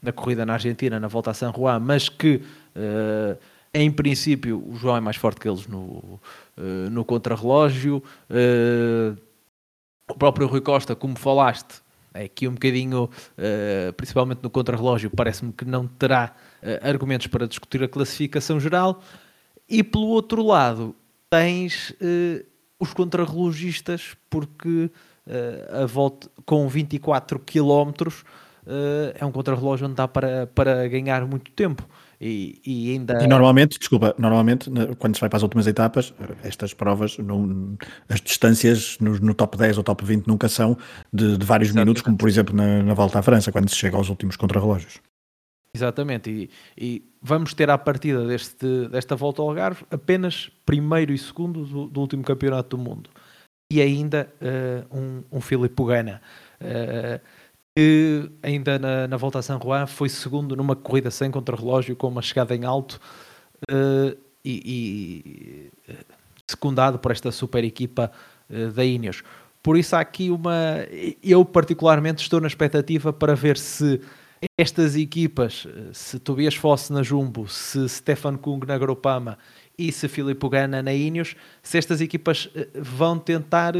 na 0.03 0.13
corrida 0.13 0.45
na 0.45 0.53
Argentina, 0.53 1.01
na 1.01 1.09
volta 1.09 1.31
a 1.31 1.35
San 1.35 1.53
Juan, 1.53 1.81
mas 1.81 2.09
que 2.09 2.37
uh, 2.77 3.39
em 3.73 3.91
princípio, 3.91 4.63
o 4.69 4.77
João 4.77 4.97
é 4.97 5.01
mais 5.01 5.17
forte 5.17 5.41
que 5.41 5.49
eles 5.49 5.67
no, 5.67 5.81
uh, 5.81 6.21
no 6.91 7.05
contrarrelógio. 7.05 8.03
O 10.09 10.15
próprio 10.15 10.47
Rui 10.47 10.61
Costa, 10.61 10.95
como 10.95 11.19
falaste, 11.19 11.83
é 12.15 12.25
aqui 12.25 12.49
um 12.49 12.53
bocadinho, 12.53 13.05
uh, 13.05 13.93
principalmente 13.95 14.41
no 14.43 14.49
contrarrelógio, 14.49 15.11
parece-me 15.11 15.53
que 15.53 15.65
não 15.65 15.87
terá 15.87 16.35
argumentos 16.81 17.27
para 17.27 17.47
discutir 17.47 17.83
a 17.83 17.89
classificação 17.89 18.59
geral. 18.59 19.03
E 19.69 19.83
pelo 19.83 20.07
outro 20.07 20.43
lado, 20.43 20.97
tens 21.29 21.93
os 22.79 22.95
contrarrelogistas, 22.95 24.17
porque 24.31 24.91
a 25.71 25.85
volta 25.85 26.31
com 26.47 26.67
24 26.67 27.39
km 27.41 27.93
é 29.19 29.27
um 29.27 29.31
contrarrelógio 29.31 29.87
onde 29.87 29.97
dá 29.97 30.09
para, 30.09 30.47
para 30.47 30.89
ganhar 30.89 31.27
muito 31.27 31.51
tempo. 31.51 31.87
E, 32.21 32.61
e, 32.65 32.93
ainda. 32.93 33.23
E 33.23 33.27
normalmente, 33.27 33.79
desculpa, 33.79 34.15
normalmente 34.19 34.71
quando 34.99 35.15
se 35.15 35.21
vai 35.21 35.29
para 35.29 35.37
as 35.37 35.43
últimas 35.43 35.67
etapas, 35.67 36.15
estas 36.43 36.73
provas, 36.73 37.19
não, 37.19 37.77
as 38.09 38.21
distâncias 38.21 38.99
no, 39.01 39.19
no, 39.19 39.35
top 39.35 39.57
10 39.57 39.79
ou 39.79 39.85
top 39.85 40.05
20 40.05 40.27
nunca 40.27 40.49
são 40.49 40.77
de, 41.13 41.37
de 41.37 41.45
vários 41.45 41.69
Exatamente. 41.69 41.75
minutos, 41.75 42.03
como 42.03 42.17
por 42.17 42.29
exemplo 42.29 42.55
na, 42.55 42.83
na, 42.83 42.95
volta 42.95 43.19
à 43.19 43.23
França, 43.23 43.53
quando 43.53 43.69
se 43.69 43.77
chega 43.77 43.97
aos 43.97 44.09
últimos 44.09 44.37
contrarrelógios. 44.37 45.01
Exatamente, 45.75 46.31
e, 46.31 46.51
e, 46.79 47.03
vamos 47.21 47.53
ter 47.53 47.69
à 47.69 47.77
partida 47.77 48.25
deste, 48.27 48.89
desta 48.89 49.17
volta 49.17 49.43
ao 49.43 49.49
Algarve 49.49 49.85
apenas 49.91 50.51
primeiro 50.65 51.13
e 51.13 51.19
segundo 51.19 51.65
do, 51.65 51.87
do 51.89 52.01
último 52.01 52.23
campeonato 52.23 52.77
do 52.77 52.83
mundo. 52.83 53.11
E 53.73 53.81
ainda 53.81 54.33
uh, 54.41 54.97
um, 54.97 55.25
um 55.33 55.41
Filipe 55.41 55.85
Gana. 55.85 56.21
Uh, 56.61 57.21
que 57.77 58.31
ainda 58.43 58.79
na, 58.79 59.09
na 59.09 59.17
volta 59.17 59.41
a 59.41 59.43
San 59.43 59.59
Juan 59.61 59.87
foi 59.87 60.09
segundo 60.09 60.55
numa 60.55 60.77
corrida 60.77 61.11
sem 61.11 61.31
contrarrelógio 61.31 61.97
com 61.97 62.07
uma 62.07 62.23
chegada 62.23 62.55
em 62.55 62.65
alto 62.65 63.01
uh, 63.69 64.17
e, 64.45 64.63
e, 64.65 65.73
eh, 65.89 66.05
secundado 66.47 66.99
por 66.99 67.11
esta 67.11 67.33
super 67.33 67.65
equipa 67.65 68.13
uh, 68.49 68.71
da 68.71 68.85
Ineos. 68.85 69.25
Por 69.63 69.77
isso 69.77 69.97
há 69.97 70.01
aqui 70.01 70.31
uma. 70.31 70.55
Eu, 71.23 71.43
particularmente, 71.43 72.23
estou 72.23 72.39
na 72.39 72.47
expectativa 72.47 73.13
para 73.15 73.35
ver 73.35 73.57
se 73.57 73.99
estas 74.59 74.95
equipas, 74.95 75.67
se 75.95 76.19
Tobias 76.19 76.55
Fosse 76.55 76.93
na 76.93 77.03
Jumbo, 77.03 77.49
se 77.49 77.89
Stefan 77.89 78.37
Kung 78.37 78.61
na 78.67 78.77
Groupama 78.77 79.39
e 79.79 79.91
se 79.91 80.07
Filipe 80.07 80.47
Gana 80.51 80.83
na 80.83 80.93
Ineos, 80.93 81.35
se 81.63 81.79
estas 81.79 82.03
equipas 82.03 82.51
vão 82.75 83.19
tentar 83.19 83.75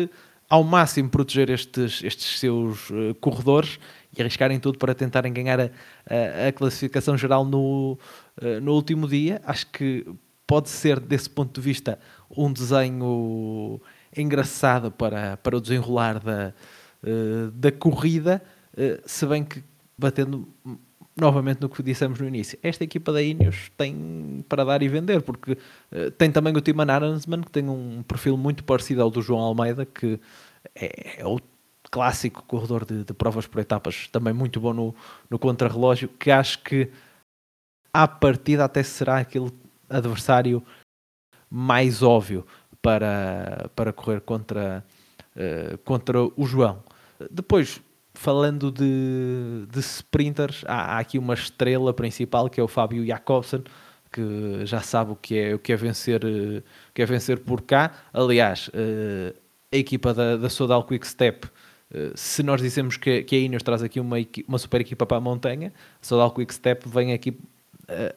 ao 0.49 0.63
máximo 0.63 1.09
proteger 1.09 1.51
estes, 1.51 2.03
estes 2.03 2.39
seus 2.39 2.91
uh, 2.91 3.15
corredores 3.21 3.79
e 4.17 4.21
arriscarem 4.21 4.61
tudo 4.61 4.79
para 4.79 4.95
tentarem 4.95 5.33
ganhar 5.33 5.61
a, 5.61 5.65
a, 5.65 6.49
a 6.49 6.53
classificação 6.53 7.17
geral 7.17 7.45
no, 7.45 7.99
uh, 8.41 8.61
no 8.63 8.73
último 8.73 9.09
dia. 9.09 9.41
Acho 9.45 9.67
que 9.67 10.07
pode 10.47 10.69
ser, 10.69 11.01
desse 11.01 11.29
ponto 11.29 11.61
de 11.61 11.65
vista, 11.65 11.99
um 12.31 12.53
desenho 12.53 13.81
engraçado 14.17 14.91
para, 14.91 15.37
para 15.39 15.57
o 15.57 15.61
desenrolar 15.61 16.21
da, 16.21 16.55
uh, 17.03 17.51
da 17.51 17.73
corrida, 17.73 18.43
se 19.07 19.25
bem 19.25 19.45
que 19.45 19.63
batendo 19.97 20.49
novamente 21.17 21.61
no 21.61 21.69
que 21.69 21.83
dissemos 21.83 22.19
no 22.21 22.27
início, 22.27 22.59
esta 22.63 22.83
equipa 22.83 23.13
da 23.13 23.23
Ineos 23.23 23.71
tem 23.77 24.45
para 24.49 24.65
dar 24.65 24.83
e 24.83 24.89
vender, 24.89 25.23
porque 25.23 25.53
uh, 25.53 26.11
tem 26.19 26.31
também 26.31 26.55
o 26.57 26.61
Timan 26.61 26.91
Arensman, 26.91 27.43
que 27.43 27.51
tem 27.51 27.69
um 27.69 28.03
perfil 28.03 28.37
muito 28.37 28.65
parecido 28.65 29.03
ao 29.03 29.11
do 29.11 29.23
João 29.23 29.41
Almeida, 29.41 29.87
que 29.87 30.19
é, 30.75 31.21
é 31.21 31.27
o 31.27 31.39
clássico 31.91 32.43
corredor 32.43 32.85
de, 32.85 33.05
de, 33.05 33.15
provas 33.15 33.47
por 33.47 33.61
etapas, 33.61 34.09
também 34.09 34.33
muito 34.33 34.61
bom 34.61 34.73
no, 34.73 34.95
no 35.31 35.39
contrarrelógio, 35.39 36.09
que 36.09 36.31
acho 36.31 36.59
que 36.61 36.91
à 37.93 38.09
partida 38.09 38.65
até 38.65 38.83
será 38.83 39.19
aquele 39.19 39.53
adversário 39.89 40.63
mais 41.49 42.03
óbvio 42.03 42.45
para, 42.83 43.71
para 43.77 43.93
correr 43.93 44.21
contra, 44.21 44.85
uh, 45.37 45.79
contra 45.79 46.19
o 46.21 46.45
João. 46.45 46.83
Depois, 47.31 47.81
falando 48.15 48.71
de, 48.71 49.67
de 49.71 49.81
sprinters, 49.81 50.65
há, 50.67 50.97
há, 50.97 50.99
aqui 51.01 51.19
uma 51.19 51.35
estrela 51.35 51.93
principal 51.93 52.49
que 52.49 52.61
é 52.61 52.63
o 52.63 52.69
Fábio 52.69 53.05
Jacobsen, 53.05 53.65
que 54.11 54.65
já 54.65 54.81
sabe 54.81 55.13
o 55.13 55.17
que 55.17 55.37
é, 55.37 55.55
o 55.55 55.59
que 55.59 55.73
é, 55.73 55.77
vencer, 55.77 56.25
o 56.25 56.63
que 56.95 57.03
é 57.03 57.07
vencer 57.07 57.41
por 57.41 57.63
cá. 57.63 57.93
Aliás, 58.13 58.71
a 59.73 59.77
equipa 59.77 60.15
da, 60.15 60.37
da 60.37 60.49
Sodal 60.49 60.85
Quick 60.85 61.07
Step, 61.07 61.49
se 62.15 62.43
nós 62.45 62.61
dizemos 62.61 62.97
que, 62.97 63.25
que 63.25 63.35
a 63.35 63.39
Ineos 63.41 63.63
traz 63.65 63.83
aqui 63.83 63.99
uma, 63.99 64.17
uma 64.47 64.59
super 64.59 64.81
equipa 64.81 65.05
para 65.05 65.17
a 65.17 65.21
montanha, 65.21 65.73
a 66.01 66.07
Sodal 66.07 66.31
Quick 66.31 66.55
Step 66.55 66.89
vem 66.89 67.13
aqui 67.13 67.37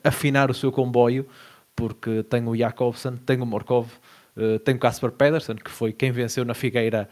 afinar 0.03 0.51
o 0.51 0.53
seu 0.53 0.71
comboio, 0.71 1.27
porque 1.75 2.23
tem 2.23 2.47
o 2.47 2.55
Jacobsen, 2.55 3.17
tem 3.17 3.41
o 3.41 3.45
Morkov, 3.45 3.87
tem 4.63 4.75
o 4.75 4.79
Casper 4.79 5.11
Pedersen, 5.11 5.55
que 5.55 5.71
foi 5.71 5.91
quem 5.91 6.11
venceu 6.11 6.45
na 6.45 6.53
Figueira 6.53 7.09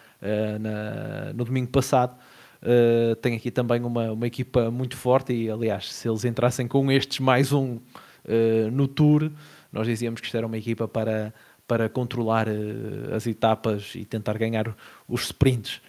na, 0.60 1.34
no 1.34 1.44
domingo 1.44 1.72
passado, 1.72 2.16
Uh, 2.62 3.16
tem 3.18 3.36
aqui 3.36 3.52
também 3.52 3.84
uma, 3.84 4.12
uma 4.12 4.28
equipa 4.28 4.72
muito 4.72 4.98
forte 4.98 5.34
e, 5.34 5.50
aliás, 5.50 5.92
se 5.92 6.08
eles 6.08 6.26
entrassem 6.26 6.68
com 6.68 6.92
estes 6.92 7.20
mais 7.20 7.52
um 7.52 7.76
uh, 7.76 8.72
no 8.72 8.88
Tour, 8.88 9.32
nós 9.72 9.88
dizíamos 9.88 10.22
que 10.22 10.28
isto 10.28 10.38
era 10.38 10.48
uma 10.48 10.58
equipa 10.58 10.88
para, 10.88 11.34
para 11.68 11.90
controlar 11.90 12.48
uh, 12.48 13.14
as 13.14 13.28
etapas 13.28 13.94
e 13.96 14.06
tentar 14.06 14.38
ganhar 14.38 14.76
os 15.08 15.24
sprints. 15.26 15.82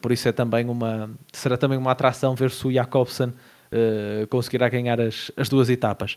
por 0.00 0.12
isso 0.12 0.28
é 0.28 0.32
também 0.32 0.68
uma, 0.68 1.10
será 1.32 1.56
também 1.56 1.78
uma 1.78 1.90
atração 1.90 2.34
ver 2.34 2.50
se 2.50 2.66
o 2.66 2.72
Jacobsen 2.72 3.32
conseguirá 4.30 4.68
ganhar 4.68 5.00
as, 5.00 5.32
as 5.36 5.48
duas 5.48 5.68
etapas. 5.68 6.16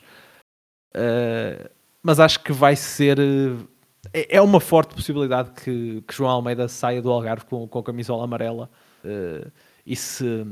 mas 2.03 2.19
acho 2.19 2.41
que 2.43 2.51
vai 2.51 2.75
ser 2.75 3.17
é, 4.13 4.37
é 4.37 4.41
uma 4.41 4.59
forte 4.59 4.93
possibilidade 4.93 5.51
que, 5.51 6.03
que 6.07 6.13
João 6.13 6.31
Almeida 6.31 6.67
saia 6.67 7.01
do 7.01 7.11
Algarve 7.11 7.45
com, 7.45 7.67
com 7.67 7.79
a 7.79 7.83
camisola 7.83 8.23
amarela. 8.23 8.69
Uh, 9.03 9.51
e 9.87 9.95
se, 9.95 10.45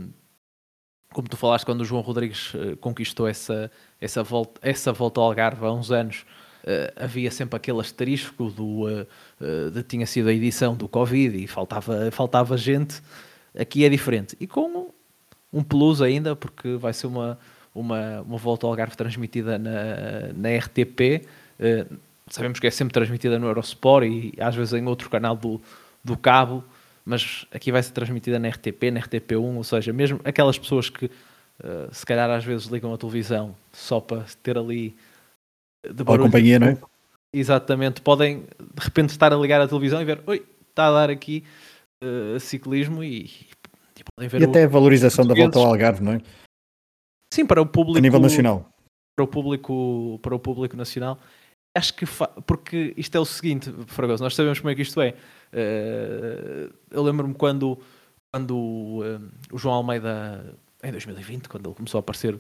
como 1.12 1.28
tu 1.28 1.36
falaste, 1.36 1.66
quando 1.66 1.82
o 1.82 1.86
João 1.86 2.02
Rodrigues 2.02 2.54
uh, 2.54 2.78
conquistou 2.78 3.28
essa, 3.28 3.70
essa, 4.00 4.24
volta, 4.24 4.62
essa 4.64 4.94
volta 4.94 5.20
ao 5.20 5.28
Algarve 5.28 5.66
há 5.66 5.74
uns 5.74 5.92
anos, 5.92 6.26
uh, 6.64 6.94
havia 6.96 7.30
sempre 7.30 7.58
aquele 7.58 7.82
asterisco 7.82 8.50
do, 8.50 8.86
uh, 8.86 9.72
de 9.72 9.84
tinha 9.84 10.08
sido 10.08 10.30
a 10.30 10.34
edição 10.34 10.74
do 10.74 10.88
Covid 10.88 11.38
e 11.38 11.48
faltava, 11.48 12.10
faltava 12.12 12.58
gente. 12.58 13.02
Aqui 13.58 13.84
é 13.84 13.90
diferente. 13.90 14.38
E 14.40 14.48
com 14.48 14.90
um 15.52 15.62
plus 15.62 16.02
ainda, 16.02 16.34
porque 16.34 16.76
vai 16.78 16.94
ser 16.94 17.08
uma, 17.08 17.38
uma, 17.74 18.22
uma 18.22 18.38
volta 18.38 18.66
ao 18.66 18.72
Algarve 18.72 18.96
transmitida 18.96 19.58
na, 19.58 20.34
na 20.34 20.58
RTP. 20.58 21.28
Uh, 21.60 21.98
sabemos 22.30 22.58
que 22.58 22.68
é 22.68 22.72
sempre 22.72 22.94
transmitida 22.94 23.38
no 23.38 23.48
Eurosport 23.48 24.06
e 24.06 24.34
às 24.40 24.56
vezes 24.56 24.74
em 24.74 24.86
outro 24.86 25.10
canal 25.10 25.36
do, 25.36 25.62
do 26.04 26.18
cabo, 26.18 26.64
mas 27.06 27.46
aqui 27.52 27.72
vai 27.72 27.84
ser 27.84 27.92
transmitida 27.92 28.40
na 28.40 28.50
RTP, 28.50 28.92
na 28.92 29.00
RTP1, 29.00 29.56
ou 29.56 29.64
seja, 29.64 29.94
mesmo 29.94 30.20
aquelas 30.24 30.58
pessoas 30.58 30.90
que 30.90 31.06
uh, 31.06 31.94
se 31.94 32.06
calhar 32.06 32.30
às 32.32 32.44
vezes 32.44 32.66
ligam 32.66 32.94
a 32.94 32.98
televisão 32.98 33.56
só 33.72 34.02
para 34.02 34.26
ter 34.42 34.58
ali 34.58 34.96
de 35.88 36.04
barulho, 36.04 36.24
a 36.24 36.28
companhia, 36.28 36.60
não 36.60 36.68
é? 36.68 36.78
Exatamente, 37.32 38.02
podem 38.02 38.40
de 38.60 38.84
repente 38.84 39.10
estar 39.10 39.32
a 39.32 39.36
ligar 39.36 39.62
a 39.62 39.68
televisão 39.68 40.02
e 40.02 40.06
ver, 40.06 40.22
oi, 40.26 40.44
está 40.70 40.88
a 40.88 40.92
dar 40.92 41.10
aqui 41.12 41.44
uh, 42.04 42.40
ciclismo 42.40 43.04
e, 43.04 43.30
e, 43.98 44.04
podem 44.16 44.30
ver. 44.30 44.42
E 44.42 44.44
até 44.46 44.64
a 44.64 44.68
valorização 44.68 45.26
da 45.28 45.36
volta 45.36 45.60
ao 45.60 45.66
Algarve, 45.66 46.04
não 46.04 46.14
é? 46.14 46.22
Sim, 47.34 47.46
para 47.46 47.62
o 47.62 47.66
público. 47.66 47.98
A 47.98 48.02
nível 48.02 48.20
nacional. 48.20 48.70
Para 49.16 49.26
o 49.26 49.28
público, 49.28 50.20
para 50.22 50.36
o 50.36 50.40
público 50.40 50.76
nacional. 50.76 51.20
Acho 51.76 51.94
que. 51.94 52.06
Porque 52.46 52.94
isto 52.96 53.16
é 53.16 53.20
o 53.20 53.26
seguinte, 53.26 53.70
Fragoso, 53.88 54.24
nós 54.24 54.34
sabemos 54.34 54.60
como 54.60 54.72
é 54.72 54.76
que 54.76 54.82
isto 54.82 55.02
é. 55.02 55.16
Uh, 55.56 56.74
eu 56.92 57.02
lembro-me 57.02 57.34
quando, 57.34 57.80
quando 58.32 58.56
uh, 58.56 59.32
o 59.52 59.58
João 59.58 59.76
Almeida, 59.76 60.54
em 60.84 60.92
2020, 60.92 61.48
quando 61.48 61.70
ele 61.70 61.76
começou 61.76 61.98
a 61.98 62.02
aparecer 62.02 62.40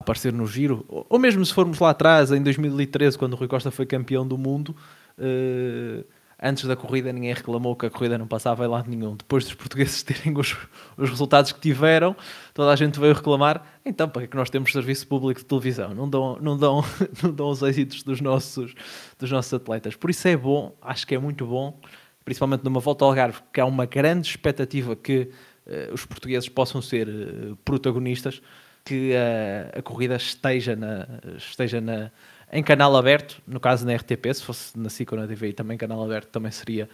aparecer 0.00 0.32
no 0.32 0.46
giro, 0.46 0.84
ou 0.88 1.18
mesmo 1.18 1.44
se 1.44 1.52
formos 1.52 1.78
lá 1.80 1.90
atrás, 1.90 2.30
em 2.30 2.42
2013, 2.42 3.18
quando 3.18 3.32
o 3.32 3.36
Rui 3.36 3.48
Costa 3.48 3.70
foi 3.70 3.84
campeão 3.84 4.26
do 4.26 4.38
mundo, 4.38 4.74
uh, 5.18 6.04
antes 6.40 6.64
da 6.64 6.76
corrida 6.76 7.12
ninguém 7.12 7.34
reclamou 7.34 7.74
que 7.74 7.86
a 7.86 7.90
corrida 7.90 8.16
não 8.16 8.26
passava 8.26 8.64
em 8.64 8.68
lado 8.68 8.88
nenhum. 8.88 9.16
Depois 9.16 9.44
dos 9.44 9.54
portugueses 9.54 10.02
terem 10.04 10.36
os, 10.38 10.56
os 10.96 11.10
resultados 11.10 11.50
que 11.52 11.60
tiveram, 11.60 12.14
toda 12.54 12.72
a 12.72 12.76
gente 12.76 12.98
veio 12.98 13.12
reclamar. 13.12 13.64
Então, 13.84 14.08
para 14.08 14.22
que, 14.22 14.26
é 14.26 14.28
que 14.28 14.36
nós 14.36 14.50
temos 14.50 14.70
serviço 14.70 15.06
público 15.06 15.40
de 15.40 15.46
televisão? 15.46 15.92
Não 15.94 16.08
dão, 16.08 16.38
não 16.40 16.56
dão, 16.56 16.84
não 17.22 17.32
dão 17.32 17.48
os 17.50 17.62
êxitos 17.62 18.02
dos 18.02 18.20
nossos, 18.20 18.74
dos 19.18 19.30
nossos 19.30 19.52
atletas. 19.52 19.96
Por 19.96 20.10
isso 20.10 20.26
é 20.28 20.36
bom, 20.36 20.76
acho 20.80 21.06
que 21.06 21.14
é 21.14 21.18
muito 21.18 21.44
bom, 21.44 21.80
principalmente 22.28 22.62
numa 22.62 22.78
volta 22.78 23.06
ao 23.06 23.10
Algarve, 23.10 23.38
que 23.50 23.58
há 23.58 23.64
uma 23.64 23.86
grande 23.86 24.28
expectativa 24.28 24.94
que 24.94 25.30
uh, 25.66 25.94
os 25.94 26.04
portugueses 26.04 26.46
possam 26.46 26.82
ser 26.82 27.08
uh, 27.08 27.56
protagonistas 27.64 28.42
que 28.84 29.14
a, 29.16 29.78
a 29.78 29.82
corrida 29.82 30.16
esteja, 30.16 30.76
na, 30.76 31.08
esteja 31.38 31.80
na, 31.80 32.10
em 32.52 32.62
canal 32.62 32.94
aberto, 32.94 33.40
no 33.46 33.58
caso 33.58 33.86
na 33.86 33.94
RTP, 33.94 34.26
se 34.34 34.44
fosse 34.44 34.78
na 34.78 34.90
SIC 34.90 35.10
ou 35.10 35.18
na 35.18 35.26
TVI 35.26 35.54
também 35.54 35.78
canal 35.78 36.04
aberto 36.04 36.28
também 36.28 36.50
seria, 36.50 36.88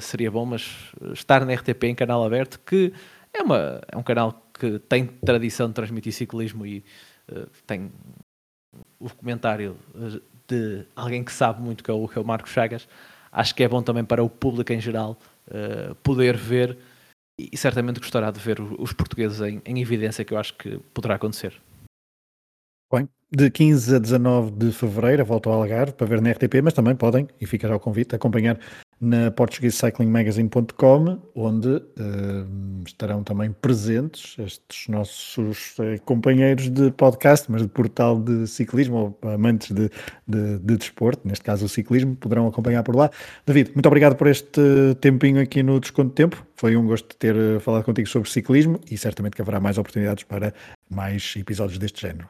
seria 0.00 0.30
bom, 0.30 0.44
mas 0.44 0.92
estar 1.12 1.44
na 1.44 1.54
RTP 1.54 1.84
em 1.84 1.94
canal 1.94 2.24
aberto, 2.24 2.60
que 2.60 2.92
é, 3.32 3.42
uma, 3.42 3.82
é 3.90 3.96
um 3.96 4.02
canal 4.02 4.50
que 4.58 4.78
tem 4.80 5.06
tradição 5.06 5.68
de 5.68 5.74
transmitir 5.74 6.12
ciclismo 6.12 6.66
e 6.66 6.84
tem 7.66 7.90
o 8.98 9.08
comentário 9.08 9.78
de 10.46 10.84
alguém 10.94 11.24
que 11.24 11.32
sabe 11.32 11.62
muito, 11.62 11.82
que 11.82 11.90
é 11.90 11.94
o, 11.94 12.06
que 12.06 12.18
é 12.18 12.20
o 12.20 12.24
Marcos 12.24 12.52
Chagas, 12.52 12.86
acho 13.34 13.54
que 13.54 13.62
é 13.64 13.68
bom 13.68 13.82
também 13.82 14.04
para 14.04 14.22
o 14.22 14.30
público 14.30 14.72
em 14.72 14.80
geral 14.80 15.18
uh, 15.48 15.94
poder 15.96 16.36
ver 16.36 16.78
e 17.38 17.56
certamente 17.56 17.98
gostará 17.98 18.30
de 18.30 18.38
ver 18.38 18.60
os 18.60 18.92
portugueses 18.92 19.40
em, 19.40 19.60
em 19.66 19.82
evidência, 19.82 20.24
que 20.24 20.32
eu 20.32 20.38
acho 20.38 20.54
que 20.54 20.78
poderá 20.94 21.16
acontecer. 21.16 21.60
Bem, 22.92 23.08
de 23.28 23.50
15 23.50 23.96
a 23.96 23.98
19 23.98 24.52
de 24.52 24.70
fevereiro, 24.70 25.24
volto 25.24 25.50
ao 25.50 25.60
Algarve 25.60 25.92
para 25.92 26.06
ver 26.06 26.20
na 26.20 26.30
RTP, 26.30 26.62
mas 26.62 26.72
também 26.72 26.94
podem, 26.94 27.28
e 27.40 27.46
fica 27.46 27.66
já 27.66 27.74
o 27.74 27.80
convite, 27.80 28.14
acompanhar 28.14 28.58
na 29.00 29.30
portuguesecyclingmagazine.com, 29.30 31.18
onde 31.34 31.68
uh, 31.68 31.82
estarão 32.86 33.22
também 33.22 33.52
presentes 33.52 34.38
estes 34.38 34.88
nossos 34.88 35.76
uh, 35.78 36.00
companheiros 36.04 36.70
de 36.70 36.90
podcast, 36.92 37.50
mas 37.50 37.62
de 37.62 37.68
portal 37.68 38.18
de 38.20 38.46
ciclismo, 38.46 39.18
ou 39.22 39.30
amantes 39.30 39.70
de, 39.70 39.90
de, 40.26 40.58
de, 40.58 40.76
desporto, 40.76 41.26
neste 41.26 41.44
caso 41.44 41.66
o 41.66 41.68
ciclismo, 41.68 42.16
poderão 42.16 42.46
acompanhar 42.46 42.82
por 42.82 42.96
lá. 42.96 43.10
David, 43.46 43.72
muito 43.74 43.86
obrigado 43.86 44.16
por 44.16 44.26
este 44.26 44.60
tempinho 45.00 45.40
aqui 45.40 45.62
no 45.62 45.80
Desconto 45.80 46.10
de 46.10 46.14
Tempo. 46.14 46.46
Foi 46.56 46.76
um 46.76 46.86
gosto 46.86 47.14
ter 47.16 47.34
uh, 47.34 47.60
falado 47.60 47.84
contigo 47.84 48.08
sobre 48.08 48.30
ciclismo 48.30 48.80
e 48.90 48.96
certamente 48.96 49.34
que 49.34 49.42
haverá 49.42 49.60
mais 49.60 49.76
oportunidades 49.78 50.24
para 50.24 50.54
mais 50.88 51.34
episódios 51.36 51.78
deste 51.78 52.00
género. 52.00 52.28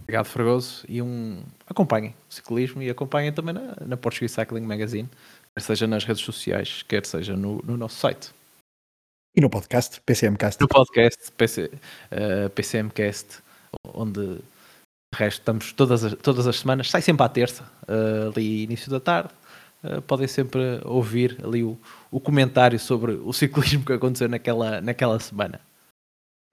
Obrigado, 0.00 0.26
Fragoso. 0.26 0.84
E 0.88 1.02
um... 1.02 1.42
acompanhem 1.66 2.14
o 2.30 2.34
ciclismo 2.34 2.82
e 2.82 2.88
acompanhem 2.88 3.32
também 3.32 3.52
na, 3.52 3.76
na 3.84 3.96
Portuguese 3.96 4.34
Cycling 4.34 4.62
Magazine 4.62 5.08
quer 5.58 5.62
seja 5.62 5.86
nas 5.88 6.04
redes 6.04 6.22
sociais, 6.22 6.84
quer 6.86 7.04
seja 7.04 7.36
no, 7.36 7.60
no 7.64 7.76
nosso 7.76 7.96
site. 7.96 8.30
E 9.34 9.40
no 9.40 9.50
podcast, 9.50 10.00
PCMcast. 10.02 10.60
No 10.60 10.68
podcast, 10.68 11.32
PC, 11.32 11.64
uh, 11.64 11.78
eh, 12.10 12.48
PCMcast, 12.48 13.42
onde 13.92 14.36
de 14.36 14.40
resto 15.14 15.40
estamos 15.40 15.72
todas 15.72 16.04
as, 16.04 16.14
todas 16.14 16.46
as 16.46 16.56
semanas, 16.60 16.90
sai 16.90 17.02
sempre 17.02 17.24
à 17.24 17.28
terça, 17.28 17.64
uh, 17.88 18.28
ali 18.28 18.62
início 18.62 18.90
da 18.90 19.00
tarde. 19.00 19.30
Uh, 19.82 20.00
podem 20.02 20.28
sempre 20.28 20.80
ouvir 20.84 21.38
ali 21.42 21.62
o, 21.62 21.78
o 22.10 22.20
comentário 22.20 22.78
sobre 22.78 23.12
o 23.12 23.32
ciclismo 23.32 23.84
que 23.84 23.92
aconteceu 23.92 24.28
naquela, 24.28 24.80
naquela 24.80 25.18
semana. 25.18 25.60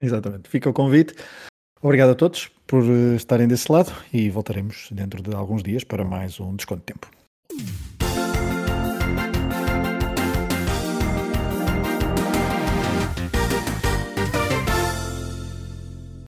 Exatamente. 0.00 0.48
Fica 0.48 0.68
o 0.68 0.72
convite. 0.72 1.14
Obrigado 1.80 2.10
a 2.10 2.14
todos 2.14 2.48
por 2.66 2.82
estarem 3.14 3.46
desse 3.46 3.70
lado 3.70 3.92
e 4.12 4.30
voltaremos 4.30 4.88
dentro 4.90 5.22
de 5.22 5.34
alguns 5.34 5.62
dias 5.62 5.84
para 5.84 6.04
mais 6.04 6.40
um 6.40 6.56
desconto 6.56 6.80
de 6.80 6.92
tempo. 6.92 7.08